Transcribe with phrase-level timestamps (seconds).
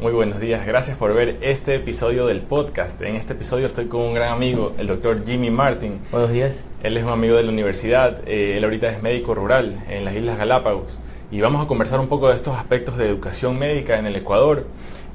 [0.00, 3.02] Muy buenos días, gracias por ver este episodio del podcast.
[3.02, 5.98] En este episodio estoy con un gran amigo, el doctor Jimmy Martin.
[6.12, 6.66] Buenos días.
[6.84, 10.14] Él es un amigo de la universidad, eh, él ahorita es médico rural en las
[10.14, 11.00] Islas Galápagos
[11.32, 14.66] y vamos a conversar un poco de estos aspectos de educación médica en el Ecuador,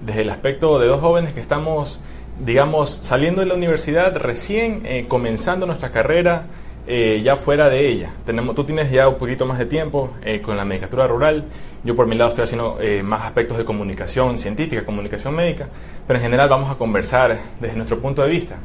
[0.02, 2.02] desde el aspecto de dos jóvenes que estamos,
[2.44, 6.48] digamos, saliendo de la universidad, recién eh, comenzando nuestra carrera
[6.86, 8.10] eh, ya fuera de ella.
[8.26, 11.46] Tenemos, tú tienes ya un poquito más de tiempo eh, con la medicatura rural.
[11.84, 15.68] Yo por mi lado estoy haciendo eh, más aspectos de comunicación científica, comunicación médica,
[16.08, 18.58] pero en general vamos a conversar desde nuestro punto de vista.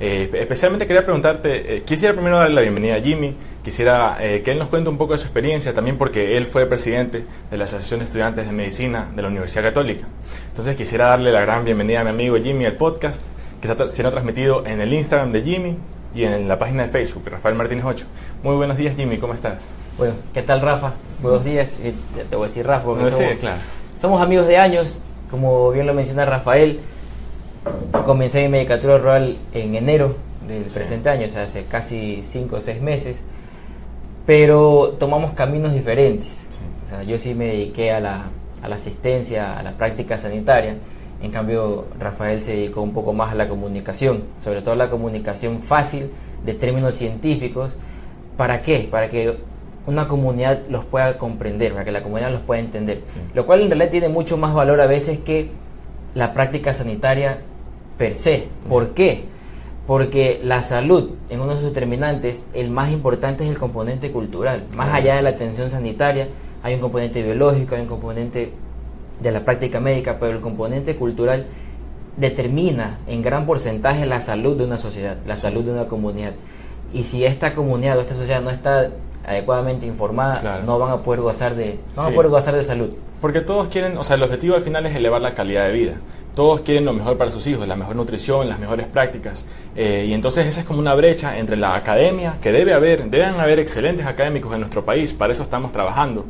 [0.00, 4.90] especialmente quería preguntarte, quisiera primero darle la bienvenida a Jimmy, quisiera que él nos cuente
[4.90, 8.46] un poco de su experiencia, también porque él fue presidente de la Asociación de Estudiantes
[8.46, 10.06] de Medicina de la Universidad Católica.
[10.48, 13.22] Entonces quisiera darle la gran bienvenida a mi amigo Jimmy al podcast,
[13.60, 15.76] que está siendo transmitido en el Instagram de Jimmy,
[16.14, 18.06] y en la página de Facebook, Rafael Martínez 8.
[18.42, 19.83] Muy buenos días, Jimmy, ¿cómo estás?
[19.96, 20.94] Bueno, ¿qué tal, Rafa?
[21.22, 21.80] Buenos días.
[21.80, 21.94] Eh,
[22.28, 23.60] te voy a decir Rafa, porque somos, claro.
[24.00, 26.80] somos amigos de años, como bien lo menciona Rafael.
[28.04, 32.60] Comencé mi medicatura rural en enero del presente año, o sea, hace casi 5 o
[32.60, 33.20] 6 meses,
[34.26, 36.28] pero tomamos caminos diferentes.
[36.86, 38.24] O sea, yo sí me dediqué a la,
[38.62, 40.76] a la asistencia, a la práctica sanitaria
[41.24, 44.90] en cambio, Rafael se dedicó un poco más a la comunicación, sobre todo a la
[44.90, 46.10] comunicación fácil
[46.44, 47.78] de términos científicos.
[48.36, 48.88] ¿Para qué?
[48.90, 49.38] Para que
[49.86, 53.02] una comunidad los pueda comprender, para que la comunidad los pueda entender.
[53.34, 55.50] Lo cual en realidad tiene mucho más valor a veces que
[56.14, 57.38] la práctica sanitaria
[57.98, 58.48] per se.
[58.68, 59.24] ¿Por qué?
[59.86, 64.64] Porque la salud, en uno de sus determinantes, el más importante es el componente cultural.
[64.76, 66.28] Más allá de la atención sanitaria,
[66.62, 68.52] hay un componente biológico, hay un componente
[69.20, 71.46] de la práctica médica, pero el componente cultural
[72.16, 76.32] determina en gran porcentaje la salud de una sociedad, la salud de una comunidad.
[76.92, 78.90] Y si esta comunidad o esta sociedad no está
[79.26, 82.94] adecuadamente informada, no van a poder gozar de no van a poder gozar de salud.
[83.20, 85.94] Porque todos quieren, o sea, el objetivo al final es elevar la calidad de vida.
[86.34, 89.46] Todos quieren lo mejor para sus hijos, la mejor nutrición, las mejores prácticas.
[89.76, 93.36] Eh, y entonces esa es como una brecha entre la academia, que debe haber, deben
[93.36, 96.26] haber excelentes académicos en nuestro país, para eso estamos trabajando.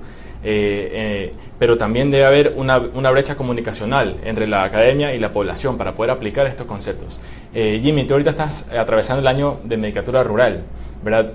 [0.46, 5.32] Eh, eh, pero también debe haber una, una, brecha comunicacional entre la academia y la
[5.32, 7.18] población para poder aplicar estos conceptos.
[7.54, 10.62] Eh, Jimmy, tú ahorita estás atravesando el año de medicatura rural,
[11.02, 11.32] ¿verdad?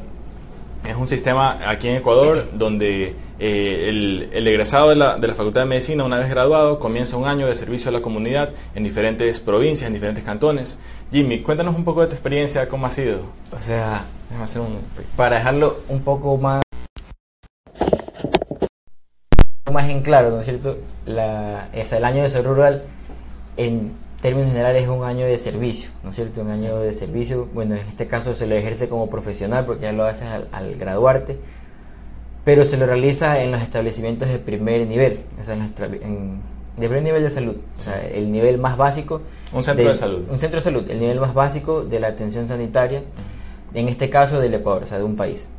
[0.85, 5.62] Es un sistema aquí en Ecuador donde el, el, egresado de la, de la, Facultad
[5.62, 9.39] de Medicina, una vez graduado, comienza un año de servicio a la comunidad en diferentes
[9.39, 10.78] provincias, en diferentes cantones.
[11.12, 13.19] Jimmy, cuéntanos un poco de tu experiencia, cómo ha sido.
[13.51, 14.06] O sea,
[15.16, 16.62] para dejarlo un poco más
[19.72, 20.78] más en claro, ¿no es cierto?
[21.06, 22.81] La, es el año de salud rural,
[23.56, 23.91] en
[24.22, 26.41] términos generales, es un año de servicio, ¿no es cierto?
[26.41, 29.94] Un año de servicio, bueno, en este caso se lo ejerce como profesional porque ya
[29.94, 31.38] lo haces al, graduarte,
[32.44, 36.41] pero se lo realiza en los establecimientos de primer nivel, o sea, en,
[36.78, 39.22] de primer nivel de salud, o sea, el nivel más básico.
[39.53, 40.25] Un centro de, salud.
[40.30, 43.03] Un centro de salud, el nivel más básico de la atención sanitaria,
[43.74, 45.50] en este caso del Ecuador, o sea, de un país.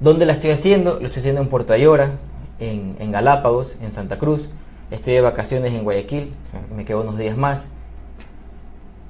[0.00, 0.98] ¿Dónde la estoy haciendo?
[1.00, 2.10] Lo estoy haciendo en Puerto Ayora,
[2.58, 4.48] en, Galápagos, en Santa Cruz.
[4.90, 6.34] Estoy de vacaciones en Guayaquil,
[6.74, 7.68] me quedo unos días más.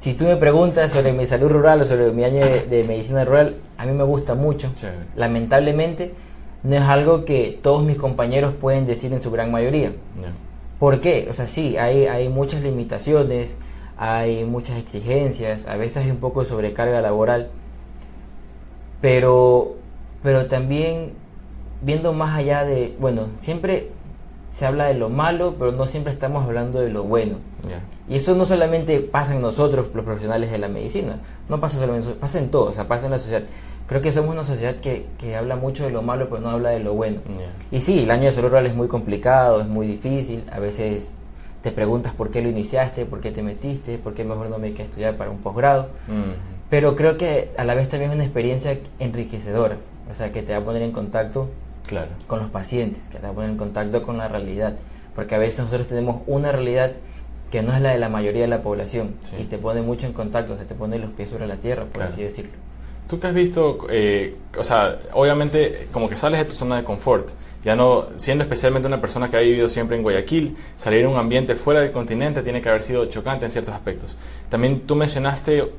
[0.01, 3.57] Si tú me preguntas sobre mi salud rural o sobre mi año de, medicina rural,
[3.79, 4.71] a mí me gusta mucho.
[5.17, 6.13] Lamentablemente,
[6.63, 9.93] no es algo que todos mis compañeros pueden decir en su gran mayoría.
[10.79, 11.27] ¿Por qué?
[11.31, 13.57] O sea, sí, hay, hay muchas limitaciones,
[13.97, 17.49] hay muchas exigencias, a veces hay un poco de sobrecarga laboral,
[19.01, 19.77] pero
[20.25, 21.13] pero también
[21.83, 23.91] viendo más allá de, bueno, siempre
[24.55, 27.39] se habla de lo malo, pero no siempre estamos hablando de lo bueno.
[28.09, 32.11] Y eso no solamente pasa en nosotros, los profesionales de la medicina, no pasa solamente,
[32.13, 33.43] pasa en todos, o sea, pasa en la sociedad.
[33.89, 36.71] Creo que somos una sociedad que, que habla mucho de lo malo, pero no habla
[36.71, 37.21] de lo bueno.
[37.73, 41.15] Y sí, el año de salud rural es muy complicado, es muy difícil, a veces
[41.63, 44.73] te preguntas por qué lo iniciaste, por qué te metiste, por qué mejor no me
[44.73, 45.89] quedé a estudiar para un posgrado.
[46.71, 49.79] Pero creo que a la vez también es una experiencia enriquecedora.
[50.09, 51.49] O sea, que te va a poner en contacto
[51.87, 52.11] claro.
[52.27, 54.77] con los pacientes, que te poner en contacto con la realidad.
[55.15, 56.93] Porque a veces nosotros tenemos una realidad
[57.51, 60.13] que no es la de la mayoría de la población y te pone mucho en
[60.13, 62.51] contacto, o sea, te pone los pies sobre la tierra, por así decirlo.
[63.09, 66.85] Tú que has visto, eh, o sea, obviamente como que sales de tu zona de
[66.85, 67.29] confort,
[67.63, 71.17] ya no, siendo especialmente una persona que ha vivido siempre en Guayaquil, salir a un
[71.17, 74.17] ambiente fuera del continente tiene que haber sido chocante en ciertos aspectos.
[74.49, 75.71] También tú mencionaste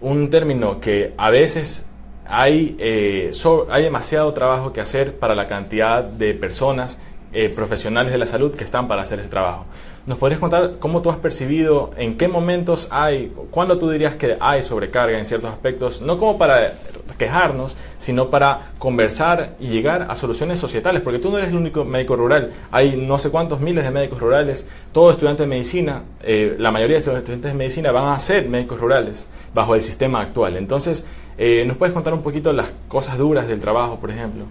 [0.00, 1.89] un término que a veces
[2.30, 3.32] hay, eh,
[3.70, 6.98] hay demasiado trabajo que hacer para la cantidad de personas
[7.32, 9.66] eh, profesionales de la salud que están para hacer ese trabajo.
[10.06, 14.36] ¿Nos podrías contar cómo tú has percibido, en qué momentos hay, cuándo tú dirías que
[14.40, 16.72] hay sobrecarga en ciertos aspectos, no como para
[17.18, 21.84] quejarnos, sino para conversar y llegar a soluciones societales, porque tú no eres el único
[21.84, 26.56] médico rural, hay no sé cuántos miles de médicos rurales, todo estudiante de medicina, eh,
[26.58, 30.22] la mayoría de estos estudiantes de medicina van a ser médicos rurales bajo el sistema
[30.22, 30.56] actual.
[30.56, 31.04] Entonces,
[31.42, 34.44] eh, ¿nos puedes contar un poquito las cosas duras del trabajo, por ejemplo?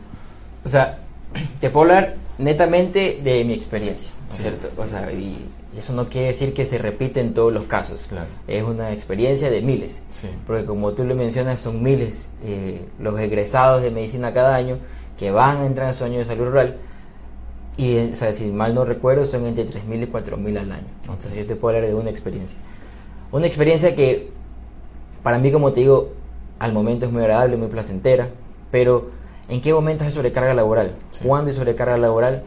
[0.66, 0.98] O sea,
[1.62, 4.70] te puedo hablar netamente de mi experiencia, ¿cierto?
[4.76, 5.38] O sea, y
[5.78, 8.10] eso no quiere decir que se repite en todos los casos.
[8.48, 10.02] Es una experiencia de miles.
[10.48, 14.80] Porque como tú lo mencionas, son miles eh, los egresados de medicina cada año
[15.20, 16.78] que van a entrar en su año de salud rural.
[17.78, 20.88] Y, o sea, si mal no recuerdo, son entre 3.000 y 4.000 al año.
[21.02, 22.58] Entonces yo te puedo hablar de una experiencia.
[23.32, 24.32] Una experiencia que,
[25.22, 26.14] para mí, como te digo,
[26.60, 28.30] al momento es muy agradable, muy placentera,
[28.70, 29.20] pero
[29.50, 30.94] ¿En qué momento es sobrecarga laboral?
[31.24, 32.44] ¿Cuándo es sobrecarga laboral?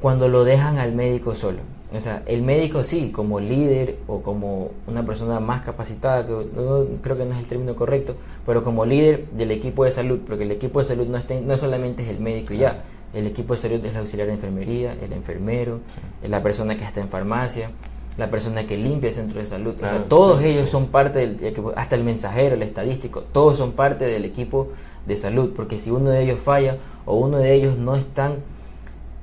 [0.00, 1.60] Cuando lo dejan al médico solo.
[1.94, 6.32] O sea, el médico sí, como líder o como una persona más capacitada, que
[7.02, 10.44] creo que no es el término correcto, pero como líder del equipo de salud, porque
[10.44, 12.82] el equipo de salud no, no solamente es el médico y ya,
[13.14, 15.80] el equipo de salud es el auxiliar de enfermería, el enfermero,
[16.26, 17.70] la persona que está en farmacia,
[18.16, 19.74] la persona que limpia el centro de salud.
[19.74, 23.72] o sea, todos ellos son parte del equipo, hasta el mensajero, el estadístico, todos son
[23.72, 24.68] parte del equipo
[25.06, 26.76] de salud, porque si uno de ellos falla
[27.06, 28.36] o uno de ellos no están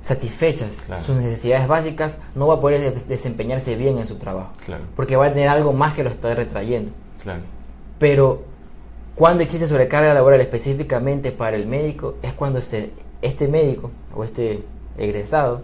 [0.00, 4.52] satisfechas sus necesidades básicas, no va a poder desempeñarse bien en su trabajo,
[4.96, 6.90] porque va a tener algo más que lo está retrayendo.
[7.98, 8.42] Pero
[9.14, 14.64] cuando existe sobrecarga laboral específicamente para el médico, es cuando este, este médico o este
[14.96, 15.62] egresado,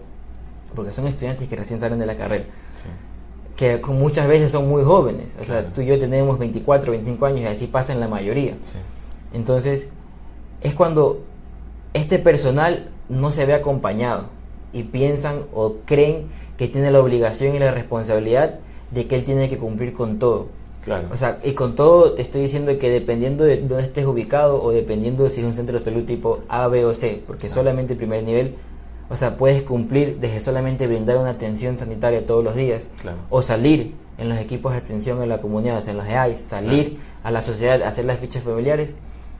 [0.75, 2.45] porque son estudiantes que recién salen de la carrera,
[3.57, 7.41] que muchas veces son muy jóvenes, o sea, tú y yo tenemos 24, 25 años
[7.41, 8.55] y así pasa en la mayoría.
[9.33, 9.89] Entonces,
[10.61, 11.23] es cuando
[11.93, 14.25] este personal no se ve acompañado
[14.73, 16.27] y piensan o creen
[16.57, 18.59] que tiene la obligación y la responsabilidad
[18.91, 20.47] de que él tiene que cumplir con todo.
[20.83, 21.07] Claro.
[21.11, 24.71] O sea, y con todo te estoy diciendo que dependiendo de dónde estés ubicado o
[24.71, 27.93] dependiendo de si es un centro de salud tipo A, B o C, porque solamente
[27.93, 28.55] el primer nivel,
[29.09, 32.87] o sea, puedes cumplir desde solamente brindar una atención sanitaria todos los días
[33.29, 36.39] o salir en los equipos de atención en la comunidad, o sea, en los EAIS,
[36.39, 38.93] salir a la sociedad, hacer las fichas familiares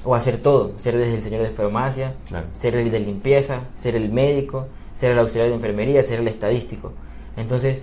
[0.06, 2.14] o hacer todo, ser desde el señor de farmacia,
[2.54, 6.94] ser el de limpieza, ser el médico, ser el auxiliar de enfermería, ser el estadístico.
[7.36, 7.82] Entonces,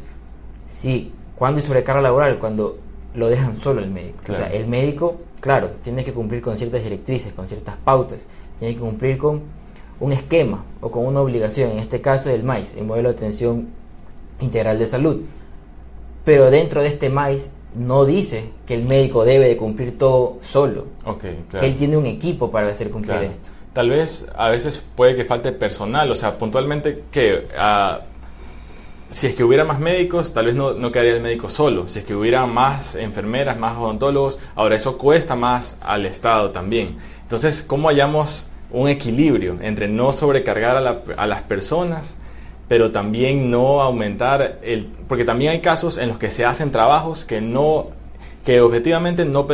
[0.66, 2.78] sí, cuando hay sobrecarga laboral, cuando
[3.14, 4.18] lo dejan solo el médico.
[4.28, 8.26] O sea, el médico, claro, tiene que cumplir con ciertas directrices, con ciertas pautas,
[8.58, 9.42] tiene que cumplir con
[10.00, 13.68] un esquema o con una obligación, en este caso el MAIS, el modelo de atención
[14.40, 15.22] integral de salud.
[16.24, 20.86] Pero dentro de este MAIS no dice que el médico debe de cumplir todo solo.
[21.04, 23.50] Okay, Que él tiene un equipo para hacer cumplir esto.
[23.72, 28.00] Tal vez a veces puede que falte personal, o sea, puntualmente que ah,
[29.10, 31.88] si es que hubiera más médicos, tal vez no, no, quedaría el médico solo.
[31.88, 36.96] Si es que hubiera más enfermeras, más odontólogos, ahora eso cuesta más al Estado también.
[37.22, 42.16] Entonces, ¿cómo hallamos un equilibrio entre no sobrecargar a, a las personas?
[42.68, 44.86] pero también no aumentar el...
[45.06, 47.88] Porque también hay casos en los que se hacen trabajos que no
[48.44, 49.46] que objetivamente no,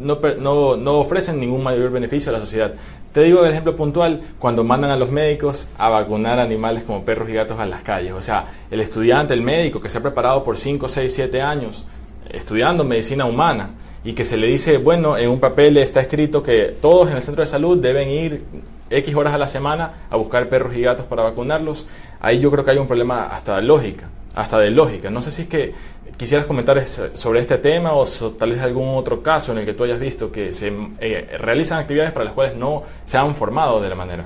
[0.00, 2.72] no, no, ofrecen ningún mayor beneficio a la sociedad.
[3.12, 7.28] Te digo el ejemplo puntual, cuando mandan a los médicos a vacunar animales como perros
[7.28, 8.14] y gatos a las calles.
[8.14, 11.84] O sea, el estudiante, el médico que se ha preparado por 5, 6, 7 años
[12.30, 13.70] estudiando medicina humana
[14.04, 17.22] y que se le dice, bueno, en un papel está escrito que todos en el
[17.22, 18.44] centro de salud deben ir
[18.90, 21.86] X horas a la semana a buscar perros y gatos para vacunarlos,
[22.20, 25.10] ahí yo creo que hay un problema hasta de lógica, hasta de lógica.
[25.10, 25.74] No sé si es que
[26.16, 28.04] quisieras comentar sobre este tema o
[28.38, 31.78] tal vez algún otro caso en el que tú hayas visto que se eh, realizan
[31.78, 34.24] actividades para las cuales no se han formado de la manera.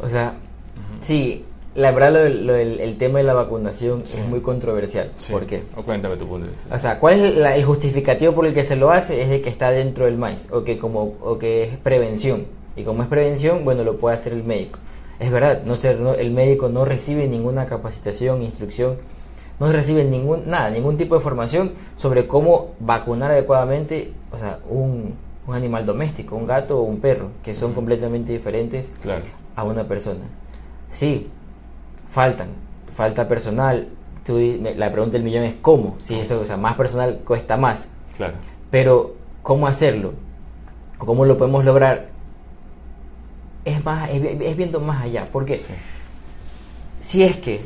[0.00, 0.34] O sea,
[1.00, 5.10] sí, la verdad lo, el tema de la vacunación es muy controversial.
[5.30, 5.62] ¿Por qué?
[5.76, 6.74] O cuéntame tu punto de vista.
[6.74, 9.22] O sea, ¿cuál es el justificativo por el que se lo hace?
[9.22, 12.46] Es de que está dentro del maíz o que, como, o que es prevención.
[12.76, 14.78] Y como es prevención, bueno, lo puede hacer el médico.
[15.18, 18.96] Es verdad, no ser, el médico no recibe ninguna capacitación, instrucción,
[19.60, 25.14] no recibe ningún, nada, ningún tipo de formación sobre cómo vacunar adecuadamente o sea, un,
[25.46, 28.90] un animal doméstico, un gato o un perro, que son completamente diferentes
[29.54, 30.24] a una persona.
[30.90, 31.28] Sí,
[32.12, 32.48] faltan,
[32.94, 33.88] falta personal.
[34.24, 34.38] Tú,
[34.76, 35.96] la pregunta del millón es cómo.
[36.00, 37.88] Si eso, o sea, más personal cuesta más.
[38.16, 38.34] Claro.
[38.70, 40.12] Pero, ¿cómo hacerlo?
[40.98, 42.12] ¿Cómo lo podemos lograr?
[43.64, 45.28] es, más, es, viendo más allá.
[45.30, 45.60] Porque
[47.00, 47.60] si es que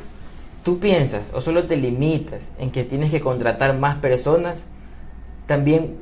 [0.62, 4.60] tú piensas o solo te limitas en que tienes que contratar más personas,
[5.46, 5.96] también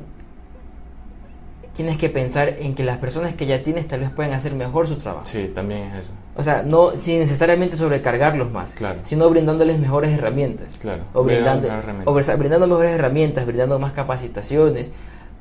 [1.75, 4.89] tienes que pensar en que las personas que ya tienes tal vez pueden hacer mejor
[4.89, 5.27] su trabajo.
[5.27, 6.13] Sí, también es eso.
[6.37, 8.99] O sea, no sin necesariamente sobrecargarlos más, Claro.
[9.05, 10.67] sino brindándoles mejores herramientas.
[10.81, 12.35] Claro, O brindando brindando, mejores herramientas.
[12.35, 14.89] o brindando mejores herramientas, brindando más capacitaciones.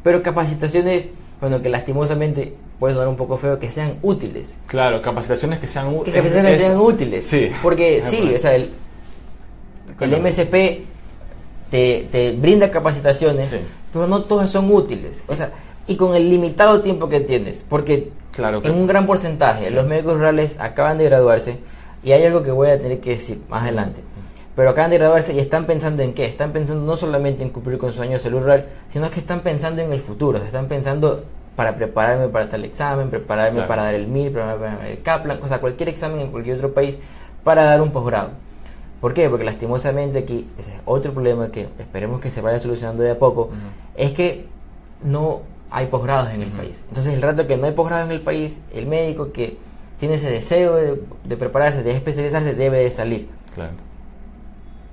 [0.03, 1.09] Pero capacitaciones,
[1.41, 4.53] bueno, que lastimosamente puede sonar un poco feo, que sean útiles.
[4.67, 6.13] Claro, capacitaciones que sean útiles.
[6.15, 7.25] capacitaciones que sean útiles.
[7.25, 7.49] Sí.
[7.63, 8.69] Porque sí, o sea, el,
[9.99, 10.21] el.
[10.21, 10.83] MSP
[11.71, 13.57] te, te brinda capacitaciones, Sí.
[13.91, 15.23] pero no todas son útiles.
[15.27, 15.49] O sea,
[15.87, 17.65] y con el limitado tiempo que tienes.
[17.67, 19.73] Porque Claro que- en un gran porcentaje Sí.
[19.73, 21.57] los médicos rurales acaban de graduarse
[22.03, 24.01] y hay algo que voy a tener que decir más adelante.
[24.55, 26.25] Pero acaban de graduarse y están pensando en qué?
[26.25, 29.39] Están pensando no solamente en cumplir con su año de salud rural, sino que están
[29.41, 30.37] pensando en el futuro.
[30.37, 31.23] Están pensando
[31.55, 33.67] para prepararme para tal examen, prepararme Claro.
[33.67, 36.73] para dar el MIR, prepararme para el Kaplan, o sea, cualquier examen en cualquier otro
[36.73, 36.97] país
[37.43, 38.29] para dar un posgrado.
[39.01, 39.29] ¿Por qué?
[39.29, 43.19] Porque lastimosamente aquí, ese es otro problema que esperemos que se vaya solucionando de a
[43.19, 43.49] poco,
[43.95, 44.45] es que
[45.03, 45.41] no
[45.75, 46.57] hay posgrados en el Ujú.
[46.57, 46.81] país.
[46.87, 49.57] Entonces, el rato que no hay posgrado en el país, el médico que
[49.97, 53.27] tiene ese deseo de, de prepararse, de especializarse, debe de salir.
[53.55, 53.71] Claro.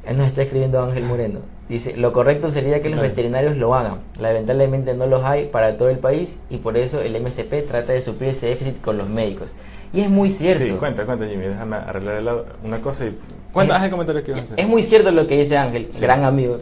[0.07, 1.41] Él nos está escribiendo Ángel Moreno.
[1.69, 3.09] Dice, lo correcto sería que los Claro.
[3.11, 3.99] veterinarios lo hagan.
[4.19, 8.01] Lamentablemente no los hay para todo el país y por eso el MSP trata de
[8.03, 9.53] suplir ese déficit con los médicos.
[9.93, 10.65] Y es muy cierto.
[10.65, 12.29] Sí, cuenta, cuenta Jimmy, déjame arreglar el
[12.65, 13.17] una cosa y...
[13.53, 14.61] Cuenta, haz el comentario que ibas a hacer.
[14.61, 16.01] Es muy cierto lo que dice Ángel, Sí.
[16.03, 16.59] gran amigo,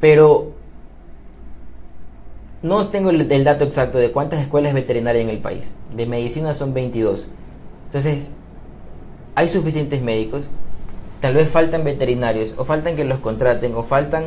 [0.00, 0.52] pero
[2.66, 5.70] no tengo el, el dato exacto de cuántas escuelas veterinarias en el país.
[5.94, 7.26] De medicina son 22.
[7.86, 8.30] Entonces,
[9.34, 10.48] hay suficientes médicos,
[11.20, 14.24] tal vez faltan veterinarios, o faltan que los contraten, o faltan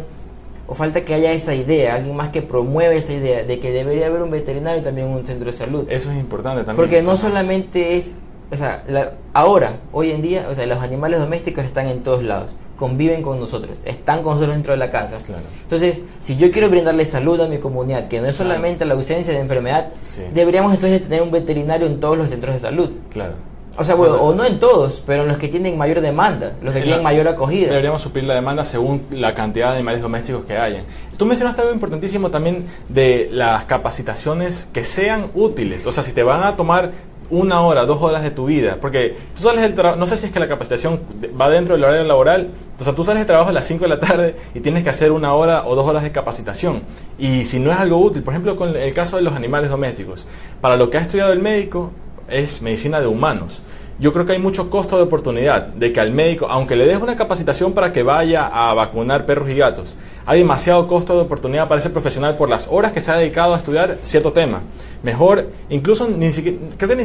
[0.72, 4.05] o falta que haya esa idea, alguien más que promueva esa idea de que debería
[4.05, 5.86] haber un veterinario y también un centro de salud.
[5.89, 6.75] Eso es importante también.
[6.75, 8.12] Porque no solamente es,
[8.51, 12.22] o sea, la- ahora, hoy en día, o sea, los animales domésticos están en todos
[12.22, 15.18] lados, conviven con nosotros, están con nosotros dentro de la casa.
[15.18, 15.44] Claro.
[15.64, 18.50] Entonces, si yo quiero brindarle salud a mi comunidad, que no es Claro.
[18.52, 20.22] solamente la ausencia de enfermedad, Sí.
[20.34, 22.90] deberíamos entonces tener un veterinario en todos los centros de salud.
[23.12, 23.34] Claro.
[23.78, 26.74] O sea, bueno, o no en todos, pero en los que tienen mayor demanda, los
[26.74, 27.70] que En tienen mayor acogida.
[27.70, 30.84] Deberíamos suplir la demanda según la cantidad de animales domésticos que hayan.
[31.18, 35.86] Tú mencionaste algo importantísimo también de las capacitaciones que sean útiles.
[35.86, 36.92] O sea, si te van a tomar
[37.30, 40.26] una hora, dos horas de tu vida, porque tú sales del trabajo, no sé si
[40.26, 41.02] es que la capacitación
[41.40, 43.90] va dentro del horario laboral, o sea, tú sales de trabajo a las 5 de
[43.90, 46.84] la tarde y tienes que hacer una hora o dos horas de capacitación.
[47.18, 50.28] Y si no es algo útil, por ejemplo, con el caso de los animales domésticos,
[50.62, 51.92] para lo que ha estudiado el médico
[52.28, 53.62] es medicina de humanos.
[54.00, 57.01] Yo creo que hay mucho costo de oportunidad de que al médico, aunque le des
[57.01, 61.68] una capacitación para que vaya a vacunar perros y gatos, hay demasiado costo de oportunidad
[61.68, 64.62] para ese profesional por las horas que se ha dedicado a estudiar cierto tema.
[65.03, 67.03] Mejor, incluso ni siquiera, creo que ni,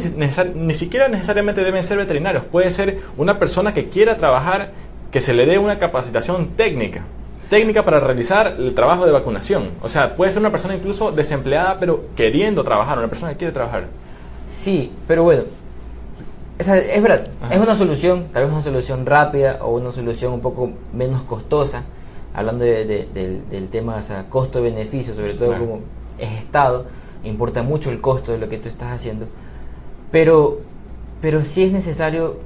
[0.55, 4.71] ni siquiera necesariamente deben ser veterinarios, puede ser una persona que quiera trabajar,
[5.11, 7.03] que se le dé una capacitación técnica.
[7.51, 9.71] Técnica para realizar el trabajo de vacunación.
[9.83, 13.53] O sea, puede ser una persona incluso desempleada, pero queriendo trabajar, una persona que quiere
[13.53, 13.87] trabajar.
[14.47, 15.43] Sí, pero bueno,
[16.63, 17.55] sea, es verdad, Ajá.
[17.55, 21.83] es una solución, tal vez una solución rápida o una solución un poco menos costosa,
[22.33, 25.65] hablando de- de- del, del tema, o sea, costo-beneficio, sobre todo Claro.
[25.65, 25.81] como
[26.19, 26.87] es Estado,
[27.25, 29.27] importa mucho el costo de lo que tú estás haciendo,
[30.13, 30.61] pero,
[31.21, 32.37] pero sí es necesario,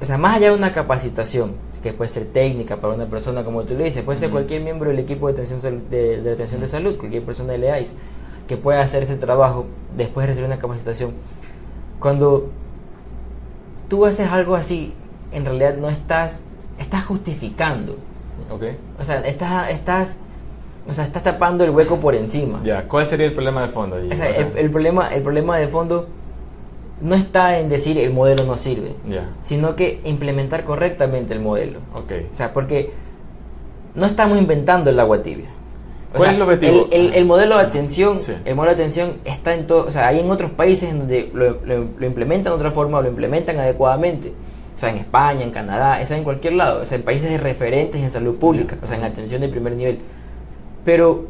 [0.00, 1.52] o sea, más allá de una capacitación,
[1.82, 4.90] que puede ser técnica para una persona, como tú le dices, puede ser cualquier miembro
[4.90, 7.92] del equipo de atención, de atención de salud, cualquier persona de LEAIS,
[8.48, 9.64] que pueda hacer este trabajo
[9.96, 11.12] después de recibir una capacitación.
[12.00, 12.50] Cuando
[13.88, 14.94] tú haces algo así,
[15.32, 16.42] en realidad no estás,
[16.78, 17.96] estás justificando.
[18.50, 18.62] ¿Ok?
[19.00, 20.16] O sea, estás, estás,
[20.88, 22.60] o sea, estás tapando el hueco por encima.
[22.62, 23.96] Ya, ¿cuál sería el problema de fondo?
[23.96, 24.10] allí?
[24.12, 26.08] O sea, O sea, el, el problema, el problema de fondo
[27.00, 31.78] no está en decir el modelo no sirve, Ya, sino que implementar correctamente el modelo.
[31.94, 32.12] ok.
[32.32, 32.90] O sea, porque
[33.94, 35.48] no estamos inventando el agua tibia.
[36.10, 36.88] O ¿Cuál sea, es el objetivo?
[36.90, 38.32] El, el- el modelo de atención, Sí.
[38.44, 41.30] el modelo de atención está en todo, o sea, hay en otros países en donde
[41.34, 44.32] lo, lo- lo implementan de otra forma o lo implementan adecuadamente.
[44.74, 47.28] O sea, en España, en Canadá, o sea, en cualquier lado, o sea, en países
[47.30, 49.98] de referentes en salud pública, o sea, en atención de primer nivel.
[50.84, 51.24] Pero,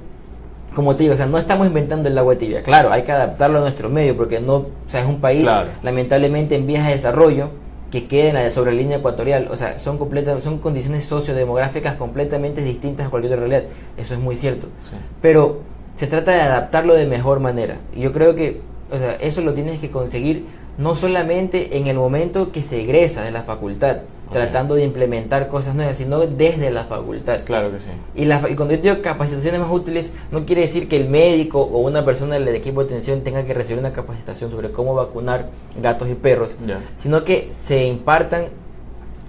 [0.75, 2.63] como te digo, o sea, no estamos inventando el agua tibia.
[2.63, 5.69] Claro, hay que adaptarlo a nuestro medio, porque no, o sea, es un país Claro.
[5.83, 7.49] lamentablemente en vías de desarrollo
[7.91, 11.97] que queda en la sobre la línea ecuatorial, o sea, son completa, son condiciones sociodemográficas
[11.97, 13.71] completamente distintas a cualquier otra realidad.
[13.97, 14.69] Eso es muy cierto.
[14.79, 14.95] Sí.
[15.23, 15.61] Pero
[15.97, 17.79] se trata de adaptarlo de mejor manera.
[17.95, 20.45] Y yo creo que, o sea, eso lo tienes que conseguir
[20.77, 23.99] no solamente en el momento que se egresa de la facultad,
[24.33, 27.41] Tratando de implementar cosas nuevas, sino desde la facultad.
[27.45, 27.89] Claro que sí.
[28.15, 31.61] Y, la, y cuando yo digo capacitaciones más útiles, no quiere decir que el médico
[31.63, 35.49] o una persona del equipo de atención tenga que recibir una capacitación sobre cómo vacunar
[35.81, 36.57] gatos y perros,
[36.99, 38.47] sino que se impartan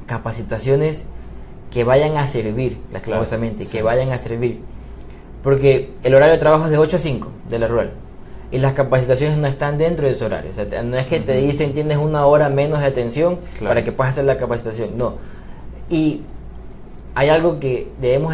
[0.06, 1.06] capacitaciones
[1.72, 3.72] que vayan a servir, lastimosamente, sí.
[3.72, 4.60] que vayan a servir.
[5.44, 7.92] Porque el horario de trabajo es de 8 a 5 de la rural.
[8.52, 10.52] Y las capacitaciones no están dentro de ese horario.
[10.52, 13.92] O sea, no es que te dicen tienes una hora menos de atención para que
[13.92, 14.98] puedas hacer la capacitación.
[14.98, 15.14] No.
[15.90, 16.22] Y
[17.16, 18.34] hay algo que debemos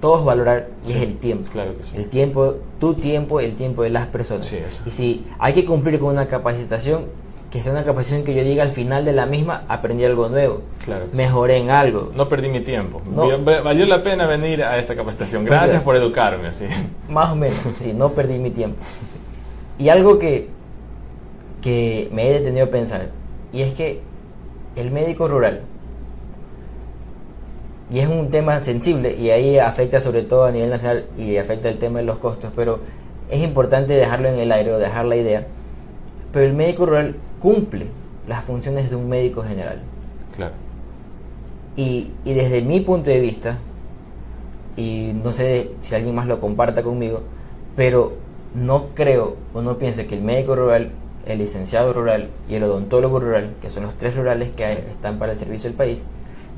[0.00, 1.48] todos valorar y es el tiempo.
[1.50, 1.96] Claro que sí.
[1.96, 4.46] El tiempo, tu tiempo, el tiempo de las personas.
[4.46, 4.82] Sí, eso.
[4.84, 7.06] Y si hay que cumplir con una capacitación,
[7.52, 10.62] que sea una capacitación que yo diga al final de la misma, aprendí algo nuevo,
[10.84, 12.10] claro mejoré en algo.
[12.16, 13.00] No perdí mi tiempo.
[13.62, 15.44] Valió la pena venir a esta capacitación.
[15.44, 16.48] Gracias por educarme.
[16.48, 16.66] Así.
[17.08, 18.78] Más o menos, sí, no perdí mi tiempo.
[19.78, 20.48] Y algo que,
[21.60, 23.08] que me he detenido a pensar,
[23.52, 24.00] y es que
[24.76, 25.62] el médico rural,
[27.90, 31.68] y es un tema sensible, y ahí afecta sobre todo a nivel nacional y afecta
[31.68, 32.80] el tema de los costos, pero
[33.30, 35.46] es importante dejarlo en el aire o dejar la idea,
[36.32, 37.86] pero el médico rural cumple
[38.28, 39.80] las funciones de un médico general.
[40.34, 40.54] Claro.
[41.76, 43.58] Y, y desde mi punto de vista,
[44.76, 47.22] y no sé si alguien más lo comparta conmigo,
[47.76, 48.12] pero
[48.54, 50.90] no creo o no pienso que el médico rural,
[51.26, 55.32] el licenciado rural y el odontólogo rural, que son los tres rurales que están para
[55.32, 56.02] el servicio del país,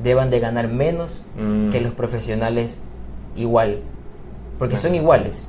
[0.03, 1.71] deban de ganar menos mm.
[1.71, 2.79] que los profesionales
[3.37, 3.79] igual,
[4.59, 5.49] porque son iguales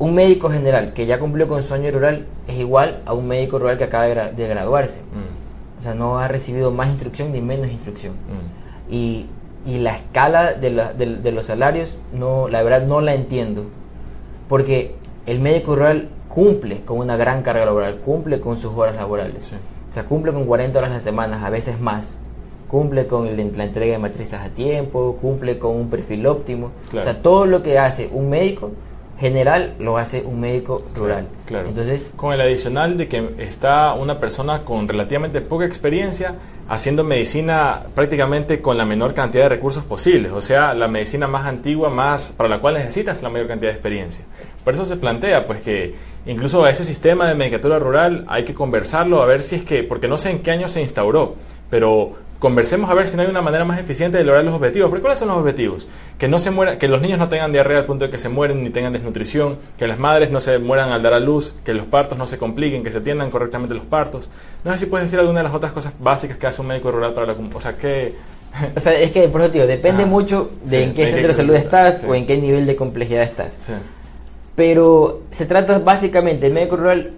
[0.00, 3.58] un médico general que ya cumplió con su año rural es igual a un médico
[3.58, 5.00] rural que acaba de, graduarse.
[5.00, 5.78] Mm.
[5.78, 8.14] O sea, no ha recibido más instrucción ni menos instrucción.
[8.14, 8.94] Mm.
[8.94, 9.26] Y,
[9.66, 13.66] la escala de, los salarios, no, la verdad no la entiendo.
[14.48, 19.52] Porque el médico rural cumple con una gran carga laboral, cumple con sus horas laborales.
[19.88, 22.16] O sea, cumple con 40 horas a la semana, a veces más.
[22.68, 26.70] Cumple con la entrega de matrices a tiempo, cumple con un perfil óptimo.
[26.96, 28.70] O sea, todo lo que hace un médico
[29.20, 31.28] general lo hace un médico rural.
[31.44, 31.68] Claro.
[31.68, 36.36] Entonces, con el adicional de que está una persona con relativamente poca experiencia
[36.70, 41.44] haciendo medicina prácticamente con la menor cantidad de recursos posibles, o sea, la medicina más
[41.44, 44.24] antigua, más para la cual necesitas la mayor cantidad de experiencia.
[44.64, 49.22] Por eso se plantea pues que incluso ese sistema de medicatura rural hay que conversarlo
[49.22, 51.34] a ver si es que porque no sé en qué año se instauró,
[51.68, 54.90] pero conversemos a ver si no hay una manera más eficiente de lograr los objetivos.
[54.90, 55.86] ¿Pero cuáles son los objetivos?
[56.18, 58.30] Que no se muera, que los niños no tengan diarrea al punto de que se
[58.30, 61.74] mueren ni tengan desnutrición, que las madres no se mueran al dar a luz, que
[61.74, 64.30] los partos no se compliquen, que se atiendan correctamente los partos.
[64.64, 66.90] No sé si puedes decir alguna de las otras cosas básicas que hace un médico
[66.90, 68.14] rural para la o sea, que
[68.76, 71.54] o sea, es que por eso depende ah, mucho de en qué centro de salud
[71.54, 73.58] estás o en qué nivel de complejidad estás.
[74.56, 77.12] Pero se trata básicamente, el médico rural,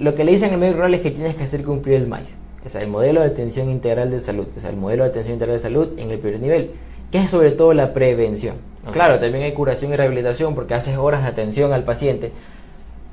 [0.00, 2.28] lo que le dicen al médico rural es que tienes que hacer cumplir el maíz
[2.66, 5.34] o sea, el modelo de atención integral de salud, o sea, el modelo de atención
[5.34, 6.72] integral de salud en el primer nivel,
[7.12, 8.56] que es sobre todo la prevención.
[8.92, 12.32] Claro, también hay curación y rehabilitación porque haces horas de atención al paciente,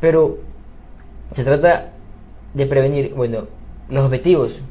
[0.01, 0.37] pero
[1.31, 1.91] se trata
[2.53, 3.47] de prevenir, bueno,
[3.89, 4.61] los objetivos,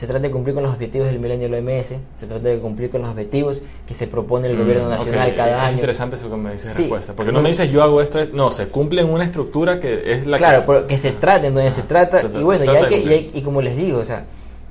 [0.00, 2.58] se trata de cumplir con los objetivos del milenio de la OMS, se trata de
[2.58, 5.68] cumplir con los objetivos que se propone el gobierno mm, nacional cada año.
[5.68, 8.50] Es interesante eso que me dices respuesta, porque no me dices yo hago esto, no,
[8.50, 10.94] se cumple en una estructura que es la claro, que...
[10.94, 13.76] que se trate, en donde se trata, y bueno, y, hay que, y, como les
[13.76, 14.24] digo, o sea,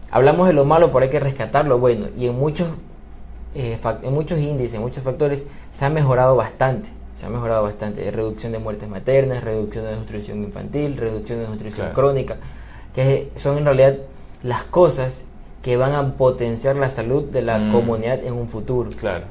[0.09, 2.67] hablamos de lo malo, pero hay que rescatar lo bueno, y en muchos,
[3.53, 6.89] eh, en muchos índices, en muchos factores, se ha mejorado bastante
[7.19, 8.09] se ha mejorado bastante.
[8.09, 12.37] Reducción de muertes maternas, reducción de nutrición infantil, reducción de nutrición crónica,
[12.95, 13.95] que son en realidad
[14.43, 15.23] las cosas
[15.61, 17.71] que van a potenciar la salud de la mm.
[17.71, 18.89] comunidad en un futuro.
[18.97, 19.25] Claro.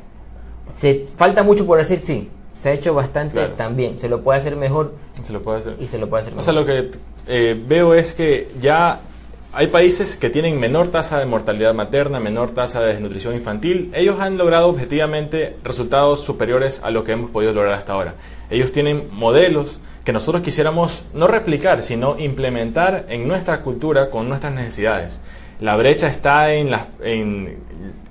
[0.66, 2.30] Se falta mucho por decir sí.
[2.54, 3.98] Se ha hecho bastante también.
[3.98, 4.94] Se lo puede hacer mejor.
[5.22, 5.76] Se lo puede hacer.
[5.78, 6.42] Y se lo puede hacer mejor.
[6.42, 6.90] O sea, lo que
[7.28, 9.00] eh, veo es que ya
[9.52, 13.90] hay países que tienen menor tasa de mortalidad materna, menor tasa de desnutrición infantil.
[13.94, 18.14] Ellos han logrado objetivamente resultados superiores a lo que hemos podido lograr hasta ahora.
[18.50, 24.54] Ellos tienen modelos que nosotros quisiéramos no replicar, sino implementar en nuestra cultura con nuestras
[24.54, 25.20] necesidades.
[25.60, 27.58] La brecha está en, la, en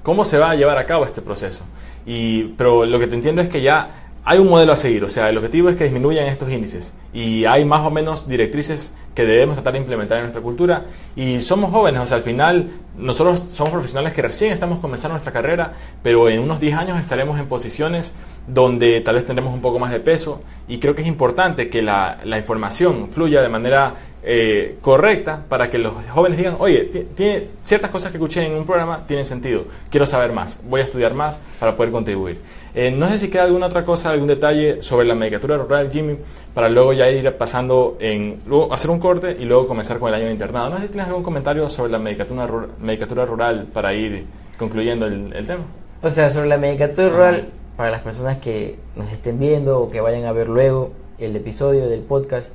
[0.03, 1.65] cómo se va a llevar a cabo este proceso.
[2.05, 5.09] Y, pero lo que te entiendo es que ya hay un modelo a seguir, o
[5.09, 9.25] sea, el objetivo es que disminuyan estos índices y hay más o menos directrices que
[9.25, 10.83] debemos tratar de implementar en nuestra cultura.
[11.15, 15.33] Y somos jóvenes, o sea, al final nosotros somos profesionales que recién estamos comenzando nuestra
[15.33, 18.13] carrera, pero en unos 10 años estaremos en posiciones
[18.45, 20.43] donde tal vez tendremos un poco más de peso.
[20.67, 23.95] Y creo que es importante que la, la información fluya de manera
[24.29, 26.83] eh, correcta para que los jóvenes digan, oye,
[27.15, 30.83] tiene ciertas cosas que escuché en un programa tienen sentido, quiero saber más, voy a
[30.83, 32.37] estudiar más para poder contribuir.
[32.75, 36.17] Eh, no sé si queda alguna otra cosa, algún detalle sobre la medicatura rural, Jimmy,
[36.53, 40.15] para luego ya ir pasando en, luego hacer un corte y luego comenzar con el
[40.15, 40.71] año de internado.
[40.71, 42.49] No sé si tienes algún comentario sobre la medicatura,
[42.81, 44.25] medicatura rural para ir
[44.59, 45.63] concluyendo el, el tema.
[46.03, 50.01] O sea, sobre la medicatura rural, para las personas que nos estén viendo o que
[50.01, 52.51] vayan a ver luego el episodio del podcast,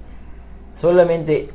[0.75, 1.49] solamente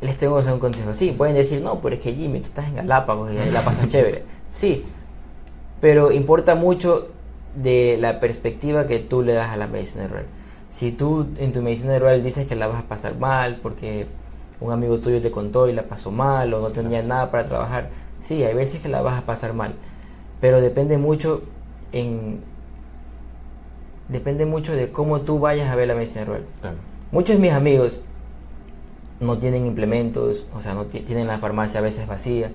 [0.00, 0.94] les tengo que hacer un consejo.
[0.94, 3.88] Sí, pueden decir, no, pero es que Jimmy, tú estás en Galápagos y la pasas
[3.88, 4.22] chévere.
[4.52, 4.84] Sí,
[5.80, 7.08] pero importa mucho
[7.54, 10.26] de la perspectiva que tú le das a la medicina rural.
[10.70, 14.06] si tú en tu medicina rural dices que la vas a pasar mal porque
[14.60, 17.90] un amigo tuyo te contó y la pasó mal o no tenía nada para trabajar,
[18.20, 19.74] sí, hay veces que la vas a pasar mal,
[20.40, 21.42] pero depende mucho
[21.92, 22.40] en
[24.08, 26.44] depende mucho de cómo tú vayas a ver la medicina rural.
[27.10, 28.00] Muchos de mis amigos
[29.20, 32.50] no tienen implementos, o sea, no tienen la farmacia a veces vacía.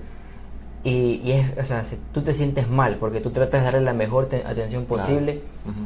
[0.82, 3.94] Y, y es, o sea, tú te sientes mal porque tú tratas de darle la
[3.94, 5.40] mejor atención posible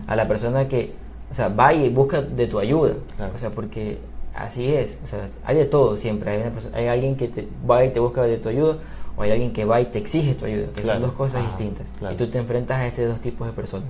[0.06, 0.92] a la persona que,
[1.30, 2.94] o sea, va y busca de tu ayuda.
[3.34, 3.98] O sea, porque
[4.34, 4.98] así es.
[5.04, 6.30] O sea, hay de todo siempre.
[6.32, 8.76] Hay, hay, alguien que te va y te busca de tu ayuda
[9.16, 11.92] o hay alguien que va y te exige tu ayuda, que son dos cosas distintas.
[12.10, 13.88] Y tú te enfrentas a esos dos tipos de personas.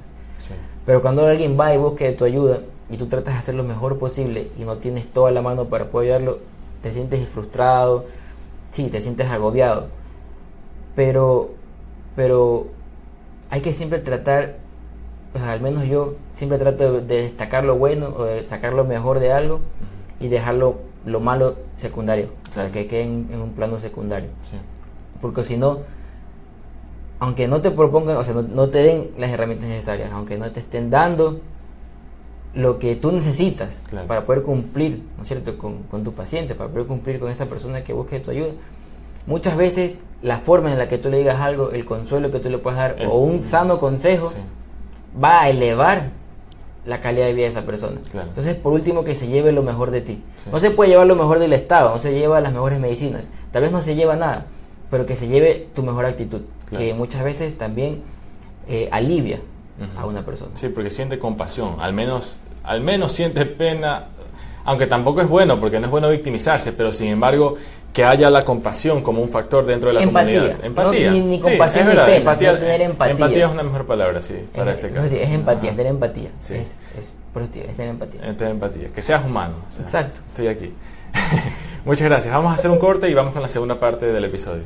[0.87, 3.64] Pero cuando alguien va y busca de tu ayuda y tú tratas de hacer lo
[3.64, 6.38] mejor posible y no tienes toda la mano para apoyarlo,
[6.82, 8.06] te sientes frustrado,
[8.70, 9.88] sí, te sientes agobiado.
[10.94, 11.50] Pero,
[12.16, 12.66] pero
[13.50, 14.56] hay que siempre tratar,
[15.34, 18.84] o sea, al menos yo siempre trato de, destacar lo bueno o de sacar lo
[18.84, 19.60] mejor de algo
[20.20, 24.28] y dejarlo lo malo secundario, o sea, que quede en, un plano secundario.
[25.20, 25.80] Porque si no,
[27.20, 30.60] aunque no te propongan, o sea, no, te den las herramientas necesarias, aunque no te
[30.60, 31.40] estén dando
[32.54, 36.87] lo que tú necesitas para poder cumplir, ¿no es cierto?, con, tu paciente, para poder
[36.87, 38.52] cumplir con esa persona que busque tu ayuda.
[39.26, 42.48] Muchas veces la forma en la que tú le digas algo, el consuelo que tú
[42.48, 44.32] le puedas dar o un sano consejo
[45.22, 46.11] va a elevar
[46.87, 48.00] la calidad de vida de esa persona.
[48.14, 50.22] Entonces, por último, que se lleve lo mejor de ti.
[50.50, 53.62] No se puede llevar lo mejor del Estado, no se lleva las mejores medicinas, tal
[53.62, 54.46] vez no se lleva nada,
[54.90, 58.00] pero que se lleve tu mejor actitud, que muchas veces también
[58.68, 59.40] eh, alivia
[59.96, 60.50] a una persona.
[60.54, 64.06] Sí, porque siente compasión, al menos, al menos siente pena,
[64.64, 67.56] aunque tampoco es bueno, porque no es bueno victimizarse, pero sin embargo
[67.92, 70.64] que haya la compasión como un factor dentro de la comunidad.
[70.64, 71.10] Empatía.
[71.10, 73.12] ni, compasión ni pena, empatía, tener empatía.
[73.12, 75.14] Empatía es una mejor palabra, sí, para es, este caso.
[75.14, 76.30] es empatía, es tener empatía.
[76.38, 76.54] Sí.
[76.54, 78.20] Es, es, es, tener empatía.
[78.26, 78.88] Es tener empatía.
[78.94, 79.54] Que seas humano.
[79.80, 80.20] Exacto.
[80.28, 80.72] Estoy aquí.
[81.84, 82.34] Muchas gracias.
[82.34, 84.62] Vamos a hacer un corte y vamos con la segunda parte del episodio.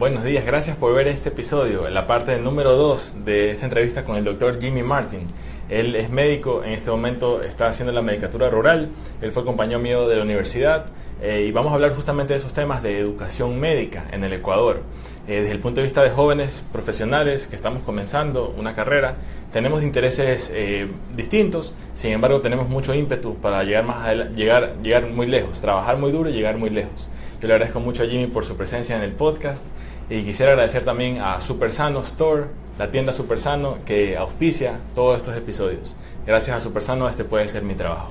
[0.00, 4.16] Buenos días, gracias por ver este episodio, la parte número 2 de esta entrevista con
[4.16, 5.20] el doctor Jimmy Martin.
[5.68, 8.88] Él es médico, en este momento está haciendo la medicatura rural,
[9.20, 10.86] él fue compañero mío de la universidad
[11.20, 14.80] eh, y vamos a hablar justamente de esos temas de educación médica en el Ecuador.
[15.28, 19.16] Eh, desde el punto de vista de jóvenes profesionales que estamos comenzando una carrera,
[19.52, 25.26] tenemos intereses eh, distintos, sin embargo tenemos mucho ímpetu para llegar, más llegar, llegar muy
[25.26, 27.10] lejos, trabajar muy duro y llegar muy lejos.
[27.42, 29.64] Yo le agradezco mucho a Jimmy por su presencia en el podcast
[30.10, 32.46] y quisiera agradecer también a Supersano Store,
[32.78, 35.96] la tienda Supersano que auspicia todos estos episodios.
[36.26, 38.10] Gracias a Supersano este puede ser mi trabajo.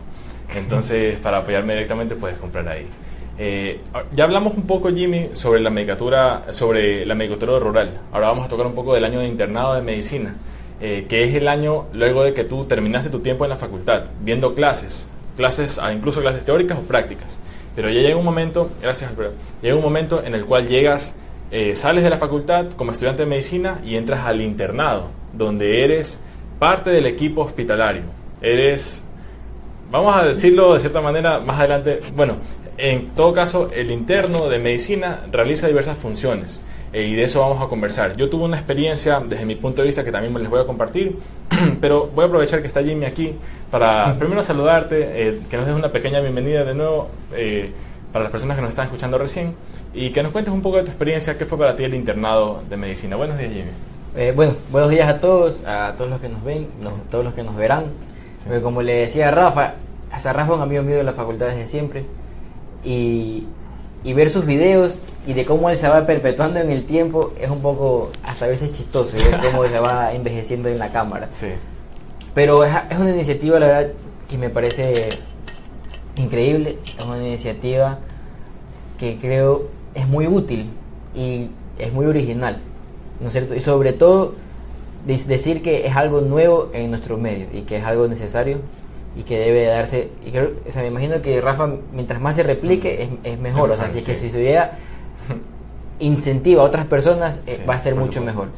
[0.55, 2.87] Entonces, para apoyarme directamente puedes comprar ahí.
[3.37, 3.81] Eh,
[4.13, 7.91] ya hablamos un poco, Jimmy, sobre la medicatura, sobre la medicatura rural.
[8.13, 10.35] Ahora vamos a tocar un poco del año de internado de medicina,
[10.79, 14.05] eh, que es el año luego de que tú terminaste tu tiempo en la facultad,
[14.21, 17.39] viendo clases, clases, ah, incluso clases teóricas o prácticas.
[17.75, 21.15] Pero ya llega un momento, gracias Alfredo, llega un momento en el cual llegas
[21.51, 26.21] eh, sales de la facultad como estudiante de medicina y entras al internado, donde eres
[26.59, 28.03] parte del equipo hospitalario.
[28.39, 29.01] Eres,
[29.89, 32.35] vamos a decirlo de cierta manera más adelante, bueno,
[32.77, 36.61] en todo caso, el interno de medicina realiza diversas funciones
[36.93, 38.15] eh, y de eso vamos a conversar.
[38.15, 41.17] Yo tuve una experiencia desde mi punto de vista que también les voy a compartir,
[41.81, 43.33] pero voy a aprovechar que está Jimmy aquí
[43.71, 47.09] para primero saludarte, eh, que nos des una pequeña bienvenida de nuevo
[48.13, 49.53] para las personas que nos están escuchando recién
[49.93, 52.61] y que nos cuentes un poco de tu experiencia, qué fue para ti el internado
[52.69, 53.15] de medicina.
[53.15, 53.71] Buenos días, Jimmy.
[54.15, 57.33] Eh, bueno, buenos días a todos, a todos los que nos ven, a todos los
[57.33, 57.85] que nos verán.
[58.61, 59.75] como le decía a Rafa,
[60.11, 62.05] a Rafa es un amigo mío de la facultad desde siempre,
[62.83, 63.45] y,
[64.03, 67.49] y ver sus videos y de cómo él se va perpetuando en el tiempo es
[67.49, 71.29] un poco hasta a veces chistoso, ver cómo se va envejeciendo en la cámara.
[71.33, 71.49] Sí.
[72.33, 73.91] Pero es, es una iniciativa, la verdad,
[74.29, 75.09] que me parece
[76.15, 77.99] increíble, es una iniciativa
[78.99, 80.69] que creo es muy útil
[81.13, 82.57] y es muy original,
[83.19, 83.55] ¿no es cierto?
[83.55, 84.33] Y sobre todo
[85.05, 88.59] decir que es algo nuevo en nuestro medio y que es algo necesario
[89.15, 92.43] y que debe darse, y creo, o sea, me imagino que Rafa, mientras más se
[92.43, 94.71] replique, es, mejor, o sea, así que si se hubiera
[95.99, 98.49] incentiva a otras personas, eh, va a ser mucho mejor.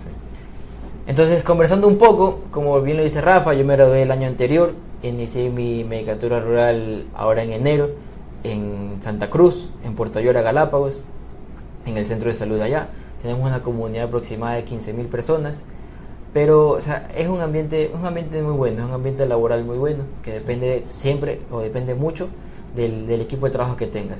[1.08, 4.73] Entonces, conversando un poco, como bien lo dice Rafa, yo me gradué el año anterior,
[5.04, 7.89] inicié mi medicatura rural ahora en enero,
[8.43, 11.01] en Santa Cruz, en Puerto Ayora, Galápagos,
[11.85, 12.87] en el centro de salud allá.
[13.21, 15.63] Tenemos una comunidad aproximada de 15.000 personas,
[16.33, 19.77] pero o sea, es un ambiente, un ambiente muy bueno, es un ambiente laboral muy
[19.77, 22.29] bueno, que depende siempre o depende mucho
[22.75, 24.19] del, equipo de trabajo que tengas.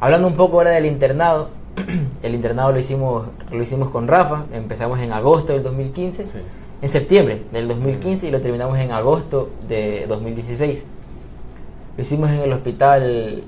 [0.00, 1.48] Hablando un poco ahora del internado,
[2.22, 6.42] el internado lo hicimos, lo hicimos con Rafa, empezamos en agosto del 2015.
[6.82, 10.84] en septiembre del 2015 y lo terminamos en agosto de 2016.
[11.96, 13.44] Lo hicimos en el hospital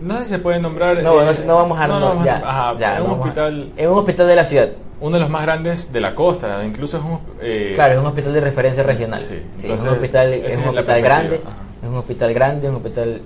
[0.00, 1.02] no sé si se puede nombrar.
[1.02, 2.78] No, no, no, vamos a nombrar.
[2.78, 3.72] ya, en un hospital.
[3.76, 4.68] En un hospital de la ciudad.
[5.00, 7.20] Uno de los más grandes de la costa, incluso es un.
[7.40, 9.20] Eh, claro, es un hospital de referencia regional.
[9.20, 11.40] Sí, es un hospital, es un hospital grande.
[11.82, 13.20] Es un hospital grande, un hospital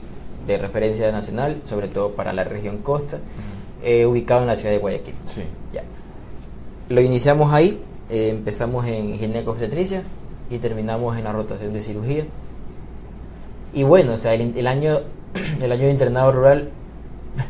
[0.47, 3.19] de referencia nacional, sobre todo para la región costa,
[3.83, 5.15] eh, ubicado en la ciudad de Guayaquil.
[5.25, 5.43] Sí.
[5.73, 5.83] Ya.
[6.91, 7.81] Lo iniciamos ahí,
[8.11, 10.03] eh, empezamos en gineco-obstetricia
[10.51, 12.25] y terminamos en la rotación de cirugía.
[13.73, 14.99] Y bueno, o sea, el, el año
[15.63, 16.71] el año de internado rural,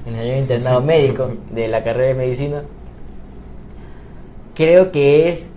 [0.06, 2.62] el año de internado médico de la carrera de medicina,
[4.54, 5.48] creo que es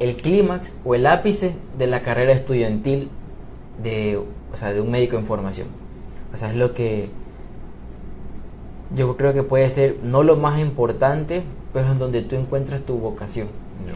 [0.00, 3.08] el clímax o el ápice de la carrera estudiantil
[3.82, 5.68] de, o sea, de un médico en formación.
[6.32, 7.08] O sea, es lo que
[8.94, 12.80] yo creo que puede ser no lo más importante, pero es en donde tú encuentras
[12.82, 13.48] tu vocación.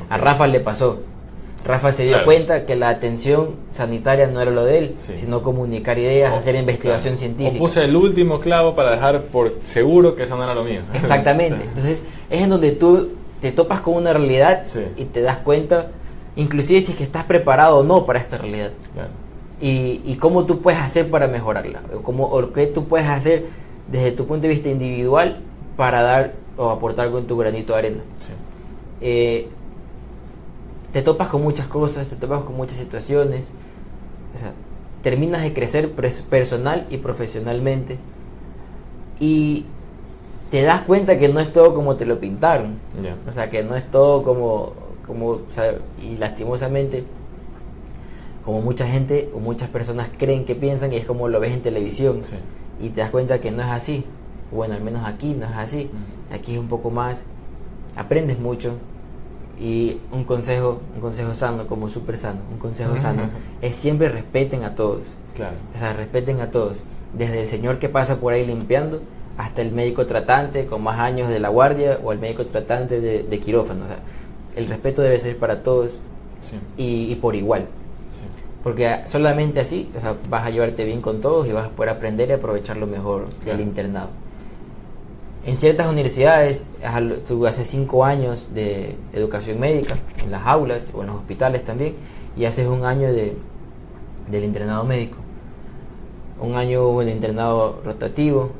[0.08, 1.00] A Rafa le pasó.
[1.66, 5.98] Rafa se dio cuenta que la atención sanitaria no era lo de él, sino comunicar
[5.98, 7.56] ideas, hacer investigación científica.
[7.56, 10.80] O puse el último clavo para dejar por seguro que eso no era lo mío.
[10.94, 11.64] Exactamente.
[11.64, 14.64] Entonces, es en donde tú te topas con una realidad
[14.96, 15.88] y te das cuenta,
[16.36, 18.70] inclusive si es que estás preparado o no para esta realidad.
[19.60, 23.44] Y, y, cómo tú puedes hacer para mejorarla, o, cómo, o qué tú puedes hacer
[23.90, 25.38] desde tu punto de vista individual
[25.76, 28.02] para dar o aportar con tu granito de arena.
[29.00, 29.48] Eh,
[30.92, 33.48] te topas con muchas cosas, te topas con muchas situaciones,
[34.34, 34.52] o sea,
[35.02, 37.98] terminas de crecer personal y profesionalmente
[39.18, 39.64] y
[40.50, 42.78] te das cuenta que no es todo como te lo pintaron,
[43.26, 44.74] o sea, que no es todo como,
[45.06, 47.04] como o sea, y lastimosamente,
[48.44, 51.62] como mucha gente o muchas personas creen que piensan y es como lo ves en
[51.62, 52.20] televisión
[52.80, 54.04] y te das cuenta que no es así,
[54.50, 55.90] bueno, al menos aquí no es así,
[56.30, 57.22] aquí es un poco más,
[57.96, 58.74] aprendes mucho,
[59.60, 63.22] y un consejo, un consejo sano, como súper sano, un consejo sano,
[63.60, 65.02] es siempre respeten a todos.
[65.34, 65.54] Claro.
[65.74, 66.78] O sea, respeten a todos.
[67.12, 69.00] Desde el señor que pasa por ahí limpiando
[69.36, 73.40] hasta el médico tratante con más años de la guardia o el médico tratante de,
[73.40, 73.84] quirófano.
[73.84, 73.98] O sea,
[74.56, 75.92] el respeto debe ser para todos
[76.76, 77.66] y, por igual.
[78.62, 81.90] Porque solamente así o sea, vas a llevarte bien con todos y vas a poder
[81.90, 84.08] aprender y aprovechar lo mejor del internado
[85.44, 91.16] en ciertas universidades, hace cinco años de educación médica, en las aulas o en los
[91.16, 91.96] hospitales también,
[92.36, 93.36] y haces un año de,
[94.30, 95.18] del internado médico.
[96.40, 98.50] Un año de internado rotativo.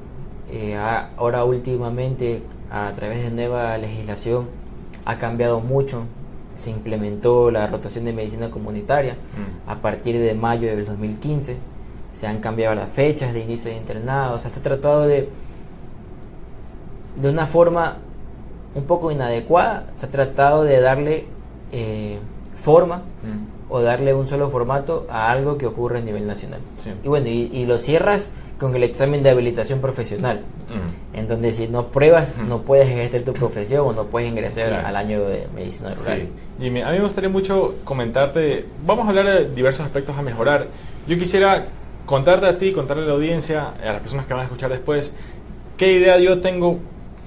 [0.51, 4.49] Eh, ahora últimamente, a través de nueva legislación,
[5.05, 6.03] ha cambiado mucho.
[6.57, 9.71] Se implementó la rotación de medicina comunitaria mm.
[9.71, 11.57] a partir de mayo del 2015.
[12.19, 14.37] Se han cambiado las fechas de inicio de internado.
[14.37, 15.29] O sea, se ha tratado de
[17.17, 17.99] de una forma
[18.75, 21.25] un poco inadecuada, se ha tratado de darle
[21.73, 22.19] eh,
[22.57, 23.73] forma mm.
[23.73, 26.61] o darle un solo formato a algo que ocurre a nivel nacional.
[27.05, 31.17] Y bueno, y, lo cierras con el examen de habilitación profesional, mm.
[31.17, 32.49] en donde si no pruebas mm.
[32.49, 36.29] no puedes ejercer tu profesión o no puedes ingresar al añño de medicina rural.
[36.61, 40.67] Y a mí me gustaría mucho comentarte, vamos a hablar de diversos aspectos a mejorar.
[41.07, 41.67] Yo quisiera
[42.07, 45.13] contarte a ti, contarle a la audiencia, a las personas que van a escuchar después,
[45.77, 46.79] qué idea yo tengo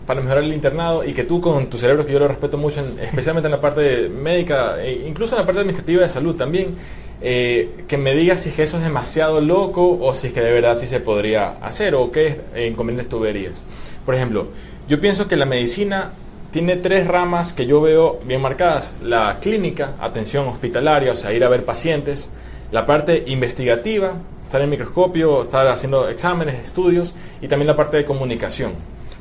[0.05, 2.85] para mejorar el internado y que tú con tu cerebro, que yo lo respeto mucho,
[3.01, 6.75] especialmente en la parte médica, e incluso en la parte administrativa de salud también,
[7.21, 10.41] eh, que me digas si es que eso es demasiado loco o si es que
[10.41, 13.63] de verdad sí se podría hacer o qué inconvenientes tú verías.
[14.05, 14.47] Por ejemplo,
[14.87, 16.11] yo pienso que la medicina
[16.51, 18.93] tiene tres ramas que yo veo bien marcadas.
[19.03, 22.29] La clínica, atención hospitalaria, o sea, ir a ver pacientes.
[22.71, 24.13] La parte investigativa,
[24.43, 27.15] estar en microscopio, estar haciendo exámenes, estudios.
[27.41, 28.73] Y también la parte de comunicación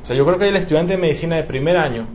[0.05, 2.05] o sea, yo creo que el estudiante de medicina de primer año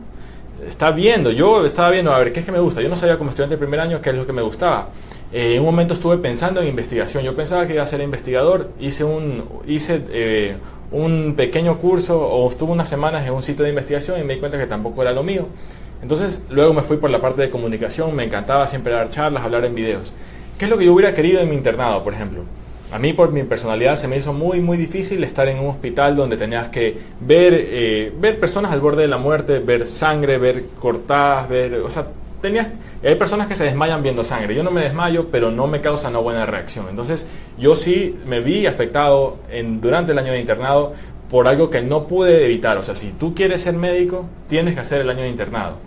[0.65, 2.81] está viendo, yo estaba viendo, a ver, ¿qué es que me gusta?
[2.81, 4.91] Yo no sabía como estudiante de primer año qué es lo que me gustaba.
[5.33, 8.69] Eh, en un momento estuve pensando en investigación, yo pensaba que iba a ser investigador,
[8.79, 10.55] hice un, hice, eh,
[10.91, 14.39] un pequeño curso o estuve unas semanas en un sitio de investigación y me di
[14.39, 15.49] cuenta que tampoco era lo mío.
[16.01, 19.65] Entonces luego me fui por la parte de comunicación, me encantaba siempre dar charlas, hablar
[19.65, 20.13] en videos.
[20.57, 22.45] ¿Qué es lo que yo hubiera querido en mi internado, por ejemplo?
[22.91, 26.15] A mí por mi personalidad se me hizo muy muy difícil estar en un hospital
[26.15, 30.63] donde tenías que ver, eh, ver personas al borde de la muerte, ver sangre, ver
[30.77, 32.07] cortadas, ver, o sea,
[32.41, 32.67] tenías,
[33.03, 34.53] hay personas que se desmayan viendo sangre.
[34.55, 36.87] Yo no me desmayo, pero no me causa una buena reacción.
[36.89, 37.27] Entonces
[37.57, 40.93] yo sí me vi afectado en, durante el año de internado
[41.29, 42.77] por algo que no pude evitar.
[42.77, 45.77] O sea, si tú quieres ser médico, tienes que hacer el año de internado.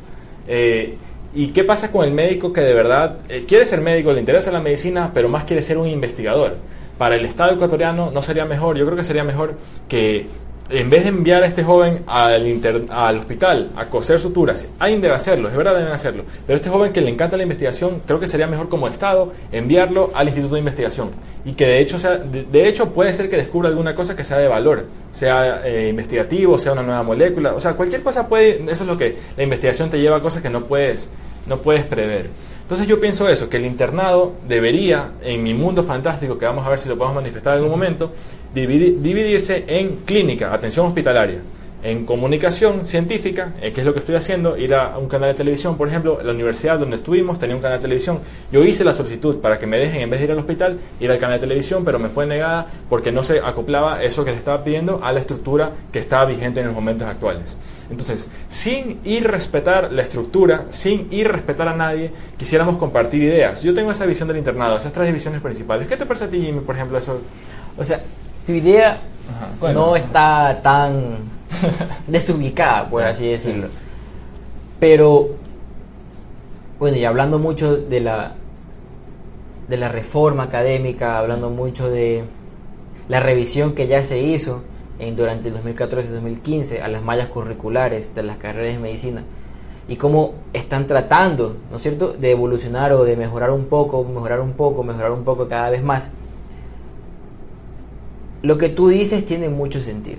[0.48, 0.96] Eh,
[1.34, 4.52] ¿Y qué pasa con el médico que de verdad eh, quiere ser médico, le interesa
[4.52, 6.56] la medicina, pero más quiere ser un investigador?
[6.98, 9.54] Para el Estado ecuatoriano no sería mejor, yo creo que sería mejor
[9.88, 10.28] que
[10.70, 15.14] en vez de enviar a este joven al, al hospital a coser suturas, alguien debe
[15.14, 18.26] hacerlo, es verdad deben hacerlo, pero este joven que le encanta la investigación, creo que
[18.26, 21.10] sería mejor como Estado enviarlo al Instituto de Investigación
[21.44, 24.38] y que de hecho, sea, de, hecho puede ser que descubra alguna cosa que sea
[24.38, 28.84] de valor, sea eh, investigativo, sea una nueva molécula, o sea, cualquier cosa puede, eso
[28.84, 31.10] es lo que la investigación te lleva a cosas que no puedes,
[31.46, 32.30] no puedes prever.
[32.64, 36.70] Entonces yo pienso eso, que el internado debería, en mi mundo fantástico, que vamos a
[36.70, 38.10] ver si lo podemos manifestar en algún momento,
[38.54, 41.42] dividirse en clínica, atención hospitalaria,
[41.82, 45.34] en comunicación científica, eh, que es lo que estoy haciendo, ir a un canal de
[45.34, 48.20] televisión, por ejemplo, la universidad donde estuvimos tenía un canal de televisión.
[48.50, 51.10] Yo hice la solicitud para que me dejen, en vez de ir al hospital, ir
[51.10, 54.38] al canal de televisión, pero me fue negada porque no se acoplaba eso que le
[54.38, 57.58] estaba pidiendo a la estructura que estaba vigente en los momentos actuales.
[57.90, 63.62] Entonces, sin ir respetar la estructura, sin ir respetar a nadie, quisiéramos compartir ideas.
[63.62, 65.86] Yo tengo esa visión del internado, esas tres divisiones principales.
[65.86, 67.20] ¿Qué te parece a ti, Jimmy, por ejemplo, eso?
[67.76, 68.00] O sea,
[68.46, 68.98] tu idea
[69.74, 71.16] no está tan
[72.06, 73.68] desubicada, por así decirlo.
[74.80, 75.30] Pero,
[76.78, 78.32] bueno, y hablando mucho de la,
[79.68, 82.24] de la reforma académica, hablando mucho de
[83.08, 84.62] la revisión que ya se hizo
[85.04, 89.22] en, durante el 2014-2015 a las mallas curriculares de las carreras de medicina
[89.86, 94.40] y cómo están tratando, ¿no es cierto?, de evolucionar o de mejorar un poco, mejorar
[94.40, 96.10] un poco, mejorar un poco cada vez más.
[98.42, 100.18] Lo que tú dices tiene mucho sentido.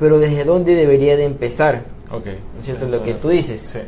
[0.00, 1.82] Pero ¿desde dónde debería de empezar?
[2.10, 2.38] Okay.
[2.54, 2.88] ¿No es cierto?
[2.88, 3.60] Lo que tú dices.
[3.60, 3.78] Sí.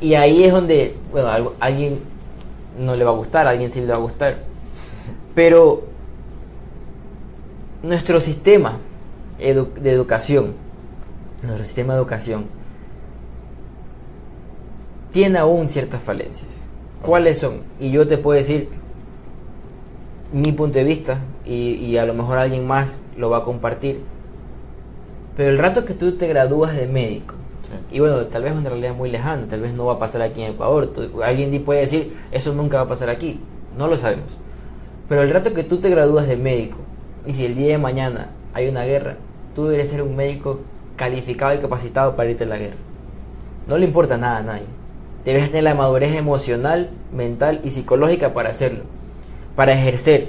[0.00, 2.00] Y ahí es donde, bueno, a alguien
[2.78, 4.38] no le va a gustar, a alguien sí le va a gustar.
[5.34, 5.84] Pero
[7.82, 8.78] nuestro sistema
[9.38, 10.54] de educación,
[11.42, 12.44] nuestro sistema de educación,
[15.10, 16.50] tiene aún ciertas falencias.
[17.02, 17.62] ¿Cuáles son?
[17.80, 18.68] Y yo te puedo decir
[20.32, 24.00] mi punto de vista y, a lo mejor alguien más lo va a compartir.
[25.36, 27.34] Pero el rato que tú te gradúas de médico,
[27.90, 30.22] y bueno, tal vez es una realidad muy lejana, tal vez no va a pasar
[30.22, 30.92] aquí en Ecuador,
[31.24, 33.40] alguien puede decir, eso nunca va a pasar aquí,
[33.76, 34.30] no lo sabemos.
[35.08, 36.78] Pero el rato que tú te gradúas de médico,
[37.26, 39.16] y si el día de mañana hay una guerra,
[39.54, 40.60] tú deberías ser un médico
[40.96, 42.76] calificado y capacitado para irte a la guerra.
[43.66, 44.66] No le importa nada a nadie.
[45.24, 48.82] Debes tener la madurez emocional, mental y psicológica para hacerlo
[49.56, 50.28] para ejercer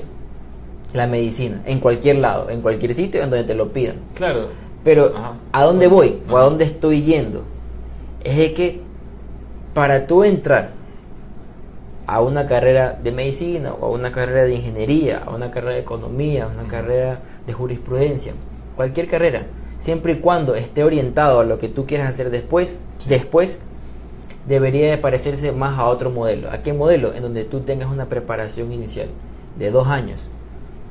[0.93, 3.95] la medicina en cualquier lado, en cualquier sitio en donde te lo pidan.
[4.15, 4.47] Claro.
[4.83, 5.13] Pero
[5.51, 7.43] ¿a dónde voy o a dónde estoy yendo?
[8.23, 8.81] Es de que
[9.73, 10.71] para tú entrar
[12.05, 15.81] a una carrera de medicina o a una carrera de ingeniería, a una carrera de
[15.81, 18.33] economía, a una carrera de jurisprudencia,
[18.75, 19.43] cualquier carrera,
[19.79, 23.59] siempre y cuando esté orientado a lo que tú quieras hacer después, después
[24.47, 26.51] debería de parecerse más a otro modelo.
[26.51, 27.13] ¿A qué modelo?
[27.13, 29.07] En donde tú tengas una preparación inicial
[29.57, 30.21] de dos años.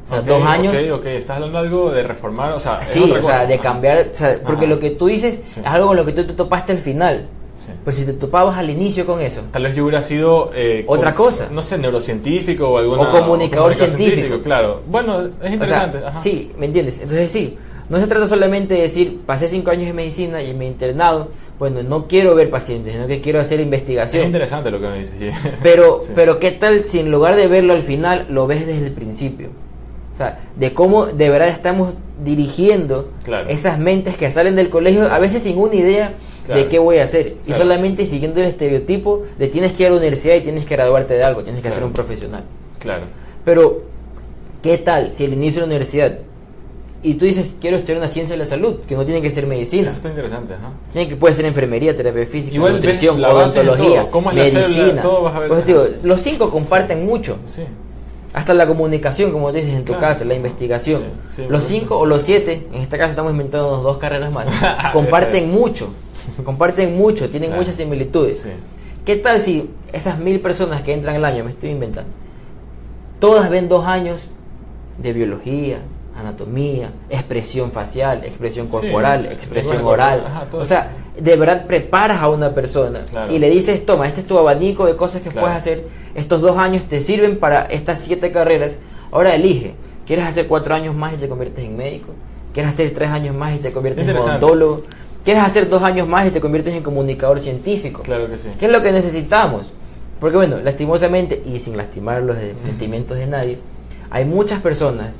[0.06, 0.74] O sea, dos años.
[0.74, 4.14] Ok, ok, estás hablando algo de reformar, o sea, sí, o sea, de cambiar, o
[4.14, 6.78] sea, porque lo que tú dices es algo con lo que tú te topaste al
[6.78, 7.28] final.
[7.66, 7.72] Sí.
[7.84, 9.42] Pero si te topabas al inicio con eso.
[9.50, 10.50] Tal vez yo hubiera sido.
[10.54, 11.48] Eh, Otra cosa.
[11.50, 13.02] No sé, neurocientífico o alguna.
[13.02, 14.40] O comunicador, científico.
[14.42, 14.82] Claro.
[14.86, 15.98] Bueno, es interesante.
[16.20, 17.00] Sí, ¿me entiendes?
[17.00, 17.56] Entonces, sí.
[17.88, 21.28] No se trata solamente de decir, pasé cinco años en medicina y en mi internado
[21.62, 24.22] bueno, no quiero ver pacientes, sino que quiero hacer investigación.
[24.22, 25.14] Es interesante lo que me dices.
[25.62, 28.92] Pero, pero ¿qué tal si en lugar de verlo al final, lo ves desde el
[28.92, 29.50] principio?
[30.12, 31.94] O sea, de cómo de verdad estamos
[32.24, 33.10] dirigiendo
[33.46, 36.14] esas mentes que salen del colegio, a veces sin una idea
[36.48, 37.36] de qué voy a hacer.
[37.46, 40.76] Y solamente siguiendo el estereotipo de tienes que ir a la universidad y tienes que
[40.76, 42.44] graduarte de algo, tienes que ser un profesional.
[42.78, 43.04] Claro.
[43.44, 43.82] Pero,
[44.62, 46.18] ¿qué tal si el inicio de la universidad
[47.04, 49.46] y tú dices, quiero estudiar una ciencia de la salud, que no tiene que ser
[49.46, 49.88] medicina.
[49.88, 50.70] Eso está interesante, ajá.
[50.92, 55.02] Tiene que puede ser enfermería, terapia física, nutrición, odontología, medicina.
[55.48, 57.38] pues digo, los cinco comparten mucho.
[57.44, 57.62] Sí.
[58.34, 61.02] Hasta la comunicación, como dices en tu caso, la investigación.
[61.48, 64.46] los cinco o los siete, en este caso estamos inventando dos carreras más,
[64.92, 65.92] comparten mucho.
[66.44, 68.46] Comparten mucho, tienen muchas similitudes.
[69.04, 72.10] ¿Qué tal si esas mil personas que entran al año, me estoy inventando,
[73.18, 74.28] todas ven dos años
[74.98, 75.80] de biología,
[76.16, 80.46] anatomía, expresión facial, expresión corporal, expresión oral.
[80.52, 84.38] o sea, de verdad preparas a una persona y le dices, toma, este es tu
[84.38, 88.78] abanico de cosas que puedes hacer, estos dos años te sirven para estas siete carreras,
[89.10, 89.74] ahora elige,
[90.06, 92.12] ¿quieres hacer cuatro años más y te conviertes en médico?
[92.52, 94.82] ¿Quieres hacer tres años más y te conviertes en odontólogo?
[95.24, 98.02] ¿Quieres hacer dos años más y te conviertes en comunicador científico?
[98.02, 98.48] Claro que sí.
[98.58, 99.70] ¿Qué es lo que necesitamos?
[100.18, 103.58] Porque bueno, lastimosamente, y sin lastimar los sentimientos de nadie,
[104.10, 105.16] hay muchas personas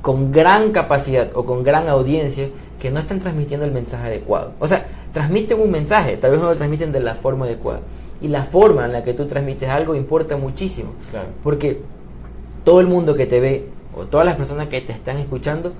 [0.00, 2.48] con gran capacidad o con gran audiencia
[2.80, 4.52] que no están transmitiendo el mensaje adecuado.
[4.58, 7.80] O sea, transmiten un mensaje, tal vez no lo transmiten de la forma adecuada.
[8.20, 10.90] Y la forma en la que tú transmites algo importa muchísimo.
[11.42, 11.80] Porque
[12.64, 15.72] todo el mundo que te ve o todas las personas que te están escuchando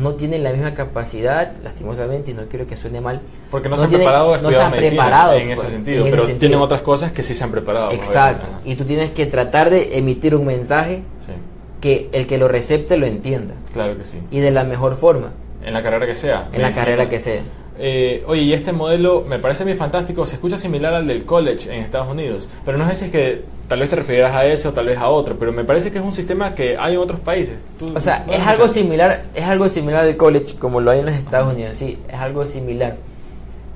[0.00, 3.20] no tienen la misma capacidad, lastimosamente, y no quiero que suene mal.
[3.50, 6.58] Porque no, se han preparado a estudiar medicina en ese pues, sentido, en pero tienen
[6.58, 7.92] otras cosas que sí se han preparado.
[7.92, 8.48] Exacto.
[8.64, 11.32] Y tú tienes que tratar de emitir un mensaje Sí,
[11.80, 13.54] que el que lo recepte lo entienda.
[13.72, 14.18] claro que sí.
[14.30, 15.32] Y de la mejor forma,
[15.64, 16.48] En la carrera que sea.
[16.52, 17.42] en la carrera que sea.
[17.82, 21.74] Eh, oye, y este modelo me parece bien fantástico, se escucha similar al del college
[21.74, 24.68] en Estados Unidos, pero no sé si es que tal vez te refieras a ese
[24.68, 27.00] o tal vez a otro, pero me parece que es un sistema que hay en
[27.00, 27.58] otros países.
[27.78, 30.98] Tú- O sea, ¿no es algo similar, es algo similar al college como lo hay
[31.00, 32.96] en los Estados Unidos, sí, es algo similar.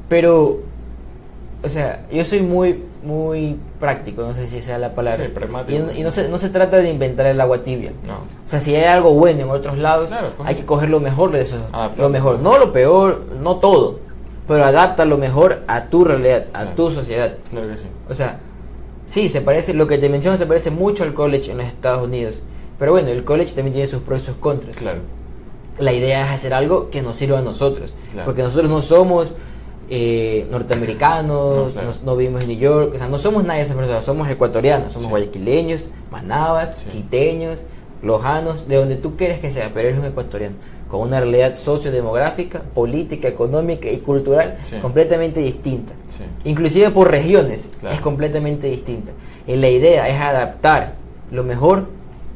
[0.09, 0.59] Pero,
[1.65, 5.25] o sea, yo soy muy, muy práctico, no sé si sea la palabra.
[5.25, 5.79] Sí, pragmático.
[5.79, 7.93] Y, no- y no, se, no se trata de inventar el agua tibia.
[8.07, 8.15] No.
[8.15, 11.33] O sea, si hay algo bueno en otros lados, Claro, hay que coger lo mejor
[11.33, 11.57] de eso.
[11.73, 11.99] Adaptar.
[12.05, 13.99] Lo mejor, no lo peor, no todo,
[14.47, 16.71] pero adapta lo mejor a tu realidad, a Claro.
[16.77, 17.35] tu sociedad.
[17.51, 17.87] Claro que sí.
[18.11, 18.39] O sea,
[19.07, 22.05] sí, se parece, lo que te menciono se parece mucho al college en los Estados
[22.07, 22.35] Unidos.
[22.79, 24.77] Pero bueno, el college también tiene sus pros y sus contras.
[24.77, 25.01] Claro.
[25.79, 27.95] La idea es hacer algo que nos sirva a nosotros.
[28.13, 28.27] Claro.
[28.27, 29.33] Porque nosotros no somos
[29.91, 31.91] eh, norteamericanos, No, claro.
[32.05, 34.93] no, vivimos en New York, o sea, no somos nadie de esas personas, somos ecuatorianos,
[34.93, 35.11] somos Sí.
[35.11, 36.87] guayaquileños, manabas, Sí.
[36.91, 37.59] quiteños,
[38.03, 40.57] lojanos, de donde tú quieres que sea, pero eres un ecuatoriano,
[40.89, 44.77] con una realidad sociodemográfica, política, económica y cultural Sí.
[44.81, 45.93] completamente distinta.
[46.45, 47.95] Inclusive por regiones Claro.
[47.95, 49.13] es completamente distinta.
[49.47, 50.95] Y la idea es adaptar
[51.31, 51.87] lo mejor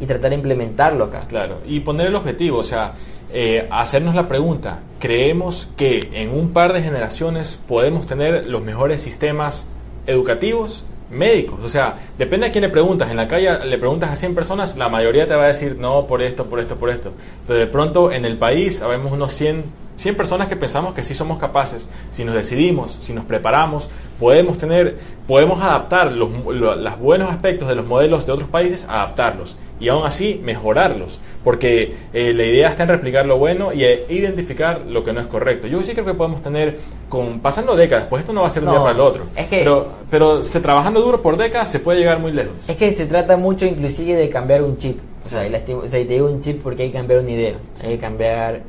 [0.00, 1.20] y tratar de implementarlo acá.
[1.28, 2.92] Claro, y poner el objetivo, o sea,
[3.32, 9.02] eh, hacernos la pregunta, ¿creemos que en un par de generaciones podemos tener los mejores
[9.02, 9.66] sistemas
[10.06, 10.84] educativos?
[11.10, 13.10] Médicos, o sea, depende a quién le preguntas.
[13.10, 16.06] En la calle le preguntas a 100 personas, la mayoría te va a decir no,
[16.06, 17.12] por esto, por esto, por esto.
[17.46, 19.64] Pero de pronto en el país habemos unos 100,
[19.98, 24.56] 100 personas que pensamos que sí somos capaces, si nos decidimos, si nos preparamos, podemos
[24.56, 24.96] tener,
[25.26, 29.88] podemos adaptar los, lo- los buenos aspectos de los modelos de otros países, adaptarlos y
[29.88, 34.82] aún así mejorarlos, porque eh, la idea está en replicar lo bueno y eh, identificar
[34.88, 35.66] lo que no es correcto.
[35.68, 36.78] Yo sí creo que podemos tener,
[37.08, 39.00] con pasando décadas, pues esto no va a ser de un No, día para el
[39.00, 42.52] otro, es que- pero, pero se, trabajando duro por décadas se puede llegar muy lejos.
[42.68, 44.98] Es que se trata mucho inclusive de cambiar un chip.
[45.24, 47.54] O sea, lasti- o sea, te digo un chip porque hay que cambiar una idea.
[47.82, 48.60] Hay que cambiar...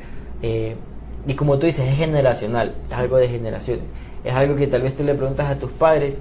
[0.41, 0.75] eh,
[1.29, 2.73] y como tú dices, es generacional.
[2.89, 3.85] Es algo de generaciones.
[4.23, 6.17] Es algo que tal vez tú le preguntas a tus padres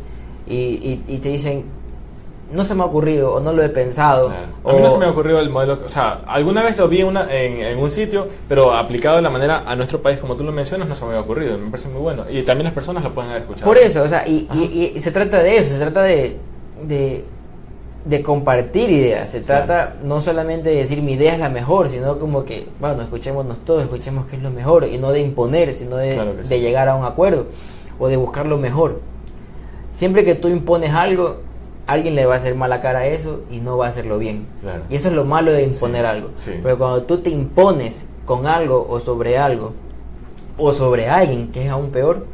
[0.47, 1.65] y, y- y te dicen,
[2.53, 4.29] no se me ha ocurrido o no lo he pensado.
[4.29, 4.47] Claro.
[4.63, 7.01] o- A mí no se me ocurrió el modelo, o sea, alguna vez lo vi
[7.01, 10.35] en, una- en, en un sitio, pero aplicado de la manera a nuestro país, como
[10.37, 12.25] tú lo mencionas, no se me había ocurrido, me parece muy bueno.
[12.31, 13.67] Y también las personas lo pueden haber escuchado.
[13.67, 16.39] Por eso, o sea, y, y- y se trata de eso, se trata de,
[16.85, 17.25] de,
[18.09, 19.67] de compartir ideas, se Claro.
[19.67, 23.59] trata no solamente de decir mi idea es la mejor, sino como que, bueno, escuchémonos
[23.67, 26.59] todos, escuchemos qué es lo mejor, y no de imponer, sino de, Claro sí.
[26.59, 27.47] llegar a un acuerdo
[27.99, 29.01] o de buscar lo mejor.
[29.93, 31.39] Siempre que tú impones algo,
[31.87, 34.47] alguien le va a hacer mala cara a eso y no va a hacerlo bien.
[34.63, 34.83] Claro.
[34.89, 36.29] Y eso es lo malo de imponer Sí, algo.
[36.35, 36.53] sí.
[36.63, 39.73] Pero cuando tú te impones con algo o sobre algo,
[40.57, 42.25] o sobre alguien, que es aún peor,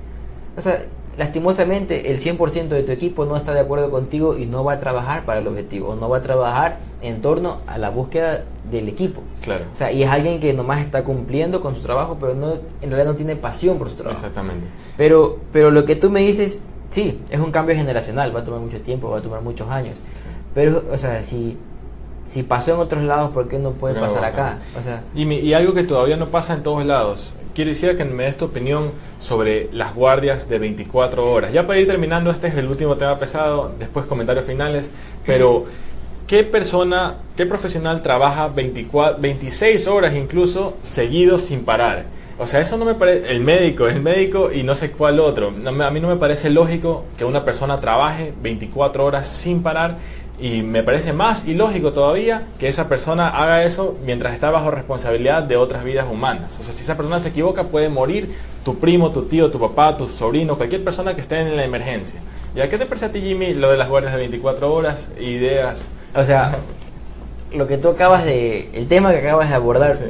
[0.56, 0.84] o sea,
[1.16, 4.78] lastimosamente el 100% de tu equipo no está de acuerdo contigo y no va a
[4.78, 9.20] trabajar para el objetivo, no va a trabajar en torno a la búsqueda del equipo.
[9.42, 12.52] Claro, O sea, y es alguien que nomás está cumpliendo con su trabajo, pero no,
[12.54, 14.16] en realidad no tiene pasión por su trabajo.
[14.16, 14.66] exactamente.
[14.96, 16.60] Pero, pero lo que tú me dices,
[16.90, 19.96] sí, es un cambio generacional, va a tomar mucho tiempo, va a tomar muchos años.
[20.54, 21.56] Pero, o sea, si,
[22.24, 24.46] si pasó en otros lados, ¿por qué no puede ¿Por qué no pasar pasa?
[24.52, 24.58] acá?
[24.78, 27.34] O sea, Y, mi- y algo que todavía no pasa en todos lados.
[27.54, 28.90] Decir que me des tu opinión
[29.20, 31.52] sobre las guardias de 24 horas.
[31.52, 34.90] Ya para ir terminando, este es el último tema pesado, después comentarios finales,
[35.24, 35.64] pero
[36.26, 42.04] ¿qué persona, qué profesional trabaja 24, 26 horas incluso seguidos sin parar?
[42.38, 45.48] O sea, eso no me parece, el médico, el médico y no sé cuál otro.
[45.48, 49.98] A mí no me parece lógico que una persona trabaje 24 horas sin parar
[50.40, 55.44] y me parece más ilógico todavía que esa persona haga eso mientras está bajo responsabilidad
[55.44, 56.58] de otras vidas humanas.
[56.58, 59.96] O sea, si esa persona se equivoca puede morir tu primo, tu tío, tu papá,
[59.96, 62.20] tu sobrino, cualquier persona que esté en la emergencia.
[62.56, 65.10] ¿Y a qué te parece a ti, Jimmy, lo de las guardias de 24 horas,
[65.20, 65.88] ideas?
[66.16, 66.56] o sea,
[67.52, 70.04] lo que tú acabas de, el tema que acabas de abordar Sí.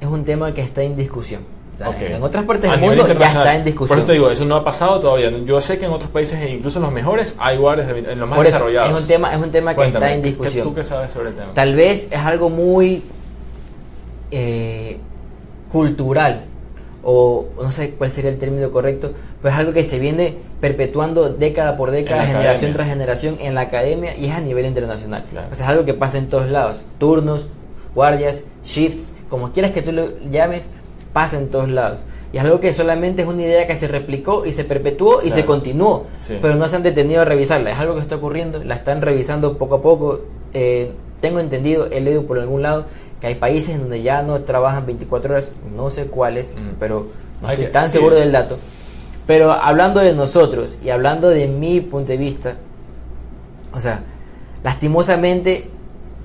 [0.00, 1.42] es un tema que está en discusión.
[1.78, 3.88] En otras partes del mundo ya está en discusión.
[3.88, 5.30] Por eso te digo, eso no ha pasado todavía.
[5.30, 8.18] Yo sé que en otros países, e incluso en los mejores, hay guardias de, en
[8.18, 8.90] los más eso, desarrollados.
[8.90, 10.66] es un tema, es un tema que Cuéntame, está en ¿qué- discusión.
[10.68, 11.48] ¿Tú qué sabes sobre el tema?
[11.54, 13.02] Tal vez es algo muy
[14.30, 14.98] eh,
[15.70, 16.44] cultural,
[17.02, 19.12] o no sé cuál sería el término correcto,
[19.42, 22.74] pero es algo que se viene perpetuando década por década, generación academia.
[22.74, 25.24] tras generación en la academia y es a nivel internacional.
[25.30, 25.48] Claro.
[25.52, 26.80] O sea, es algo que pasa en todos lados.
[26.98, 27.46] Turnos,
[27.94, 30.68] guardias, shifts, como quieras que tú lo llames,
[31.16, 32.04] pasa en todos lados.
[32.30, 35.28] Y es algo que solamente es una idea que se replicó y se perpetuó y
[35.28, 35.34] Claro.
[35.36, 36.36] se continuó, Sí.
[36.42, 37.70] pero no se han detenido a revisarla.
[37.70, 40.20] Es algo que está ocurriendo, la están revisando poco a poco.
[40.52, 40.90] Eh,
[41.22, 42.84] tengo entendido, he leído por algún lado,
[43.18, 46.74] que hay países en donde ya no trabajan 24 horas, no sé cuáles, Mm.
[46.78, 47.06] pero
[47.40, 47.92] no estoy tan sí.
[47.92, 48.58] seguro del dato.
[49.26, 52.56] Pero hablando de nosotros y hablando de mi punto de vista,
[53.72, 54.02] o sea,
[54.62, 55.70] lastimosamente,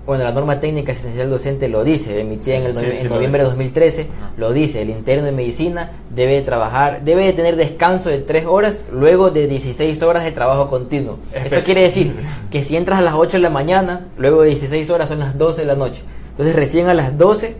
[0.05, 3.09] bueno, la norma técnica asistencial docente lo dice, emitida en, el Sí, novie- sí, en
[3.09, 3.55] lo noviembre de dice.
[3.55, 4.31] 2013, Ajá.
[4.37, 8.85] lo dice, el interno de medicina debe trabajar, debe de tener descanso de 3 horas
[8.91, 11.19] luego de 16 horas de trabajo continuo.
[11.33, 12.11] Espe- Esto quiere decir
[12.51, 15.37] que si entras a las 8 de la mañana, luego de 16 horas son las
[15.37, 16.01] 12 de la noche.
[16.31, 17.55] Entonces recién a las 12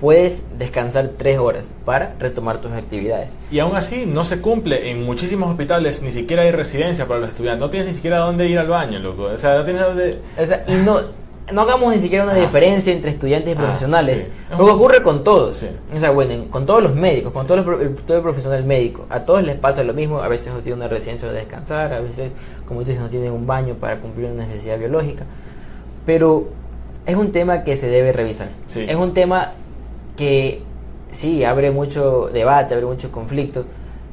[0.00, 3.36] puedes descansar 3 horas para retomar tus actividades.
[3.50, 7.28] Y aún así no se cumple en muchísimos hospitales, ni siquiera hay residencia para los
[7.30, 9.22] estudiantes, no tienes ni siquiera dónde ir al baño, loco.
[9.24, 10.18] O sea, no tienes dónde...
[10.38, 10.98] O sea, y no,
[11.52, 12.36] no hagamos ni siquiera una Ah.
[12.40, 14.20] diferencia entre estudiantes y Ah, profesionales.
[14.22, 14.56] sí.
[14.58, 15.58] Lo que ocurre con todos.
[15.58, 15.68] Sí.
[15.94, 17.48] O sea, bueno, en- con todos los médicos, con Sí.
[17.48, 19.04] todos los pro- el- todo el profesional médico.
[19.10, 20.20] A todos les pasa lo mismo.
[20.20, 22.32] A veces no tienen una residencia de descansar, a veces,
[22.66, 25.24] como dices, no tienen un baño para cumplir una necesidad biológica.
[26.06, 26.48] Pero
[27.06, 28.48] es un tema que se debe revisar.
[28.74, 29.52] Es un tema
[30.16, 30.62] que
[31.10, 33.64] sí abre mucho debate, abre mucho conflicto.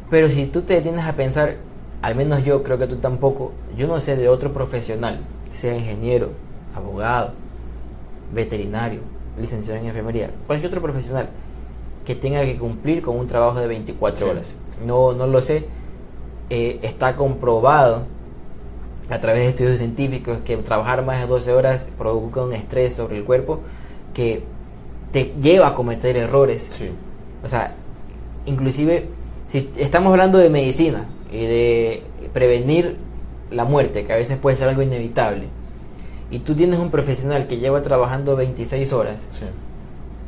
[0.09, 1.55] Pero si tú te detienes a pensar,
[2.01, 5.19] al menos yo creo que tú tampoco, yo no sé de otro profesional,
[5.51, 6.29] sea ingeniero,
[6.75, 7.31] abogado,
[8.33, 8.99] veterinario,
[9.39, 11.29] licenciado en enfermería, cualquier otro profesional
[12.05, 14.31] que tenga que cumplir con un trabajo de 24 Sí.
[14.31, 14.55] horas.
[14.85, 15.65] No, no lo sé.
[16.49, 18.03] Eh, está comprobado
[19.09, 23.17] a través de estudios científicos que trabajar más de 12 horas provoca un estrés sobre
[23.17, 23.59] el cuerpo
[24.13, 24.43] que
[25.11, 26.67] te lleva a cometer errores.
[26.71, 26.89] Sí.
[27.43, 27.73] O sea,
[28.45, 29.07] inclusive
[29.49, 32.03] si estamos hablando de medicina y de
[32.33, 32.97] prevenir
[33.51, 35.43] la muerte, que a veces puede ser algo inevitable,
[36.31, 39.43] y tú tienes un profesional que lleva trabajando 26 horas, Sí.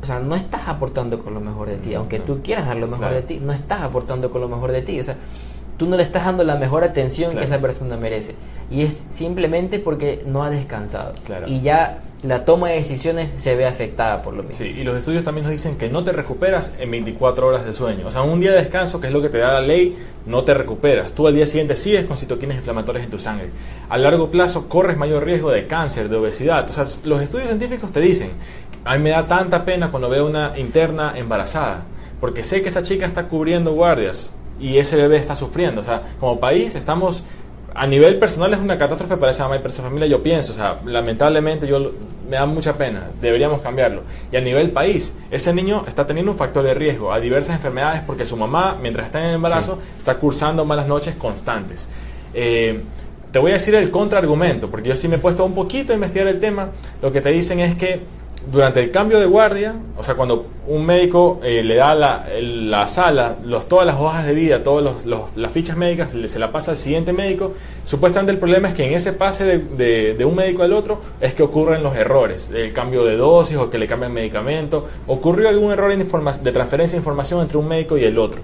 [0.02, 2.86] o sea, no estás aportando con lo mejor de ti, aunque tú quieras dar lo
[2.86, 3.14] mejor Claro.
[3.16, 5.16] de ti, no estás aportando con lo mejor de ti, o sea,
[5.76, 7.46] tú no le estás dando la mejor atención Claro.
[7.46, 8.34] que esa persona merece,
[8.70, 11.46] y es simplemente porque no ha descansado, Claro.
[11.48, 14.56] y ya la toma de decisiones se ve afectada por lo mismo.
[14.56, 17.74] Sí, y los estudios también nos dicen que no te recuperas en 24 horas de
[17.74, 18.06] sueño.
[18.06, 19.94] O sea, un día de descanso, que es lo que te da la ley,
[20.24, 21.12] no te recuperas.
[21.12, 23.50] Tú al día siguiente sigues con citoquinas inflamatorias en tu sangre.
[23.90, 26.64] A largo plazo corres mayor riesgo de cáncer, de obesidad.
[26.70, 28.30] O sea, los estudios científicos te dicen,
[28.86, 31.82] a mí me da tanta pena cuando veo una interna embarazada,
[32.20, 35.80] porque sé que esa chica está cubriendo guardias y ese bebé está sufriendo.
[35.80, 37.22] O sea, como país estamos
[37.74, 40.52] a nivel personal es una catástrofe para esa mamá y para esa familia, yo pienso,
[40.52, 41.92] o sea, lamentablemente yo
[42.28, 44.02] me da mucha pena, deberíamos cambiarlo.
[44.30, 48.02] Y a nivel país, ese niño está teniendo un factor de riesgo a diversas enfermedades
[48.06, 51.88] porque su mamá, mientras está en el embarazo, está cursando malas noches constantes.
[52.32, 52.80] Eh,
[53.32, 55.96] te voy a decir el contraargumento, porque yo sí me he puesto un poquito a
[55.96, 56.68] investigar el tema,
[57.02, 58.02] lo que te dicen es que
[58.50, 62.88] durante el cambio de guardia, o sea, cuando un médico eh, le da la, la
[62.88, 65.04] sala, los, todas las hojas de vida, todas
[65.36, 67.52] las fichas médicas, le- se la pasa al siguiente médico,
[67.84, 71.34] supuestamente el problema es que en ese pase de, de- un médico al otro es
[71.34, 75.72] que ocurren los errores, el cambio de dosis o que le cambian medicamento, ocurrió algún
[75.72, 78.40] error en de transferencia de información entre un médico y el otro.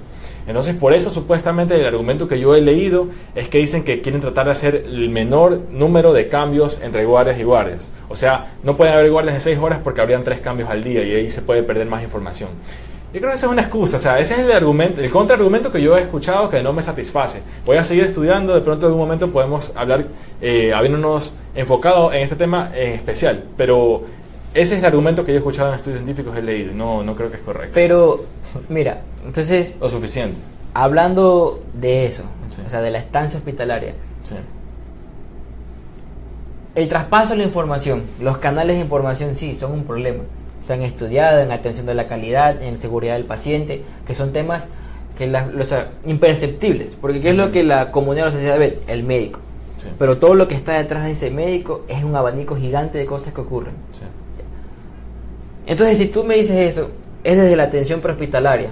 [0.46, 4.20] Entonces, por eso supuestamente el argumento que yo he leído es que dicen que quieren
[4.20, 7.92] tratar de hacer el menor número de cambios entre guardias y guardias.
[8.08, 11.02] O sea, no pueden haber guardias de 6 horas porque habrían 3 cambios al día
[11.02, 12.48] y ahí se puede perder más información.
[13.12, 15.72] Yo creo que esa es una excusa, o sea, ese es el argumento, el contraargumento
[15.72, 17.40] que yo he escuchado que no me satisface.
[17.66, 20.04] Voy a seguir estudiando, de pronto en algún momento podemos hablar,
[20.40, 24.04] eh, habiéndonos enfocado en este tema en especial, pero
[24.54, 27.14] ese es el argumento que yo he escuchado en estudios científicos, he leído, no, no
[27.14, 27.72] creo que es correcto.
[27.74, 28.24] Pero,
[28.68, 30.36] mira, entonces, Lo suficiente.
[30.74, 32.62] hablando de eso, Sí.
[32.66, 33.94] o sea, de la estancia hospitalaria,
[34.24, 34.34] Sí.
[36.74, 40.22] el traspaso de la información, los canales de información sí son un problema.
[40.64, 44.62] Se han estudiado en atención de la calidad, en seguridad del paciente, que son temas
[45.18, 48.58] que la- o sea, imperceptibles, porque ¿qué es lo que la comunidad de la sociedad
[48.58, 48.78] ve?
[48.86, 49.40] El médico.
[49.76, 49.88] Sí.
[49.98, 53.32] Pero todo lo que está detrás de ese médico es un abanico gigante de cosas
[53.32, 53.74] que ocurren.
[53.92, 54.02] Sí.
[55.66, 56.90] Entonces, si tú me dices eso,
[57.22, 58.70] es desde la atención prehospitalaria,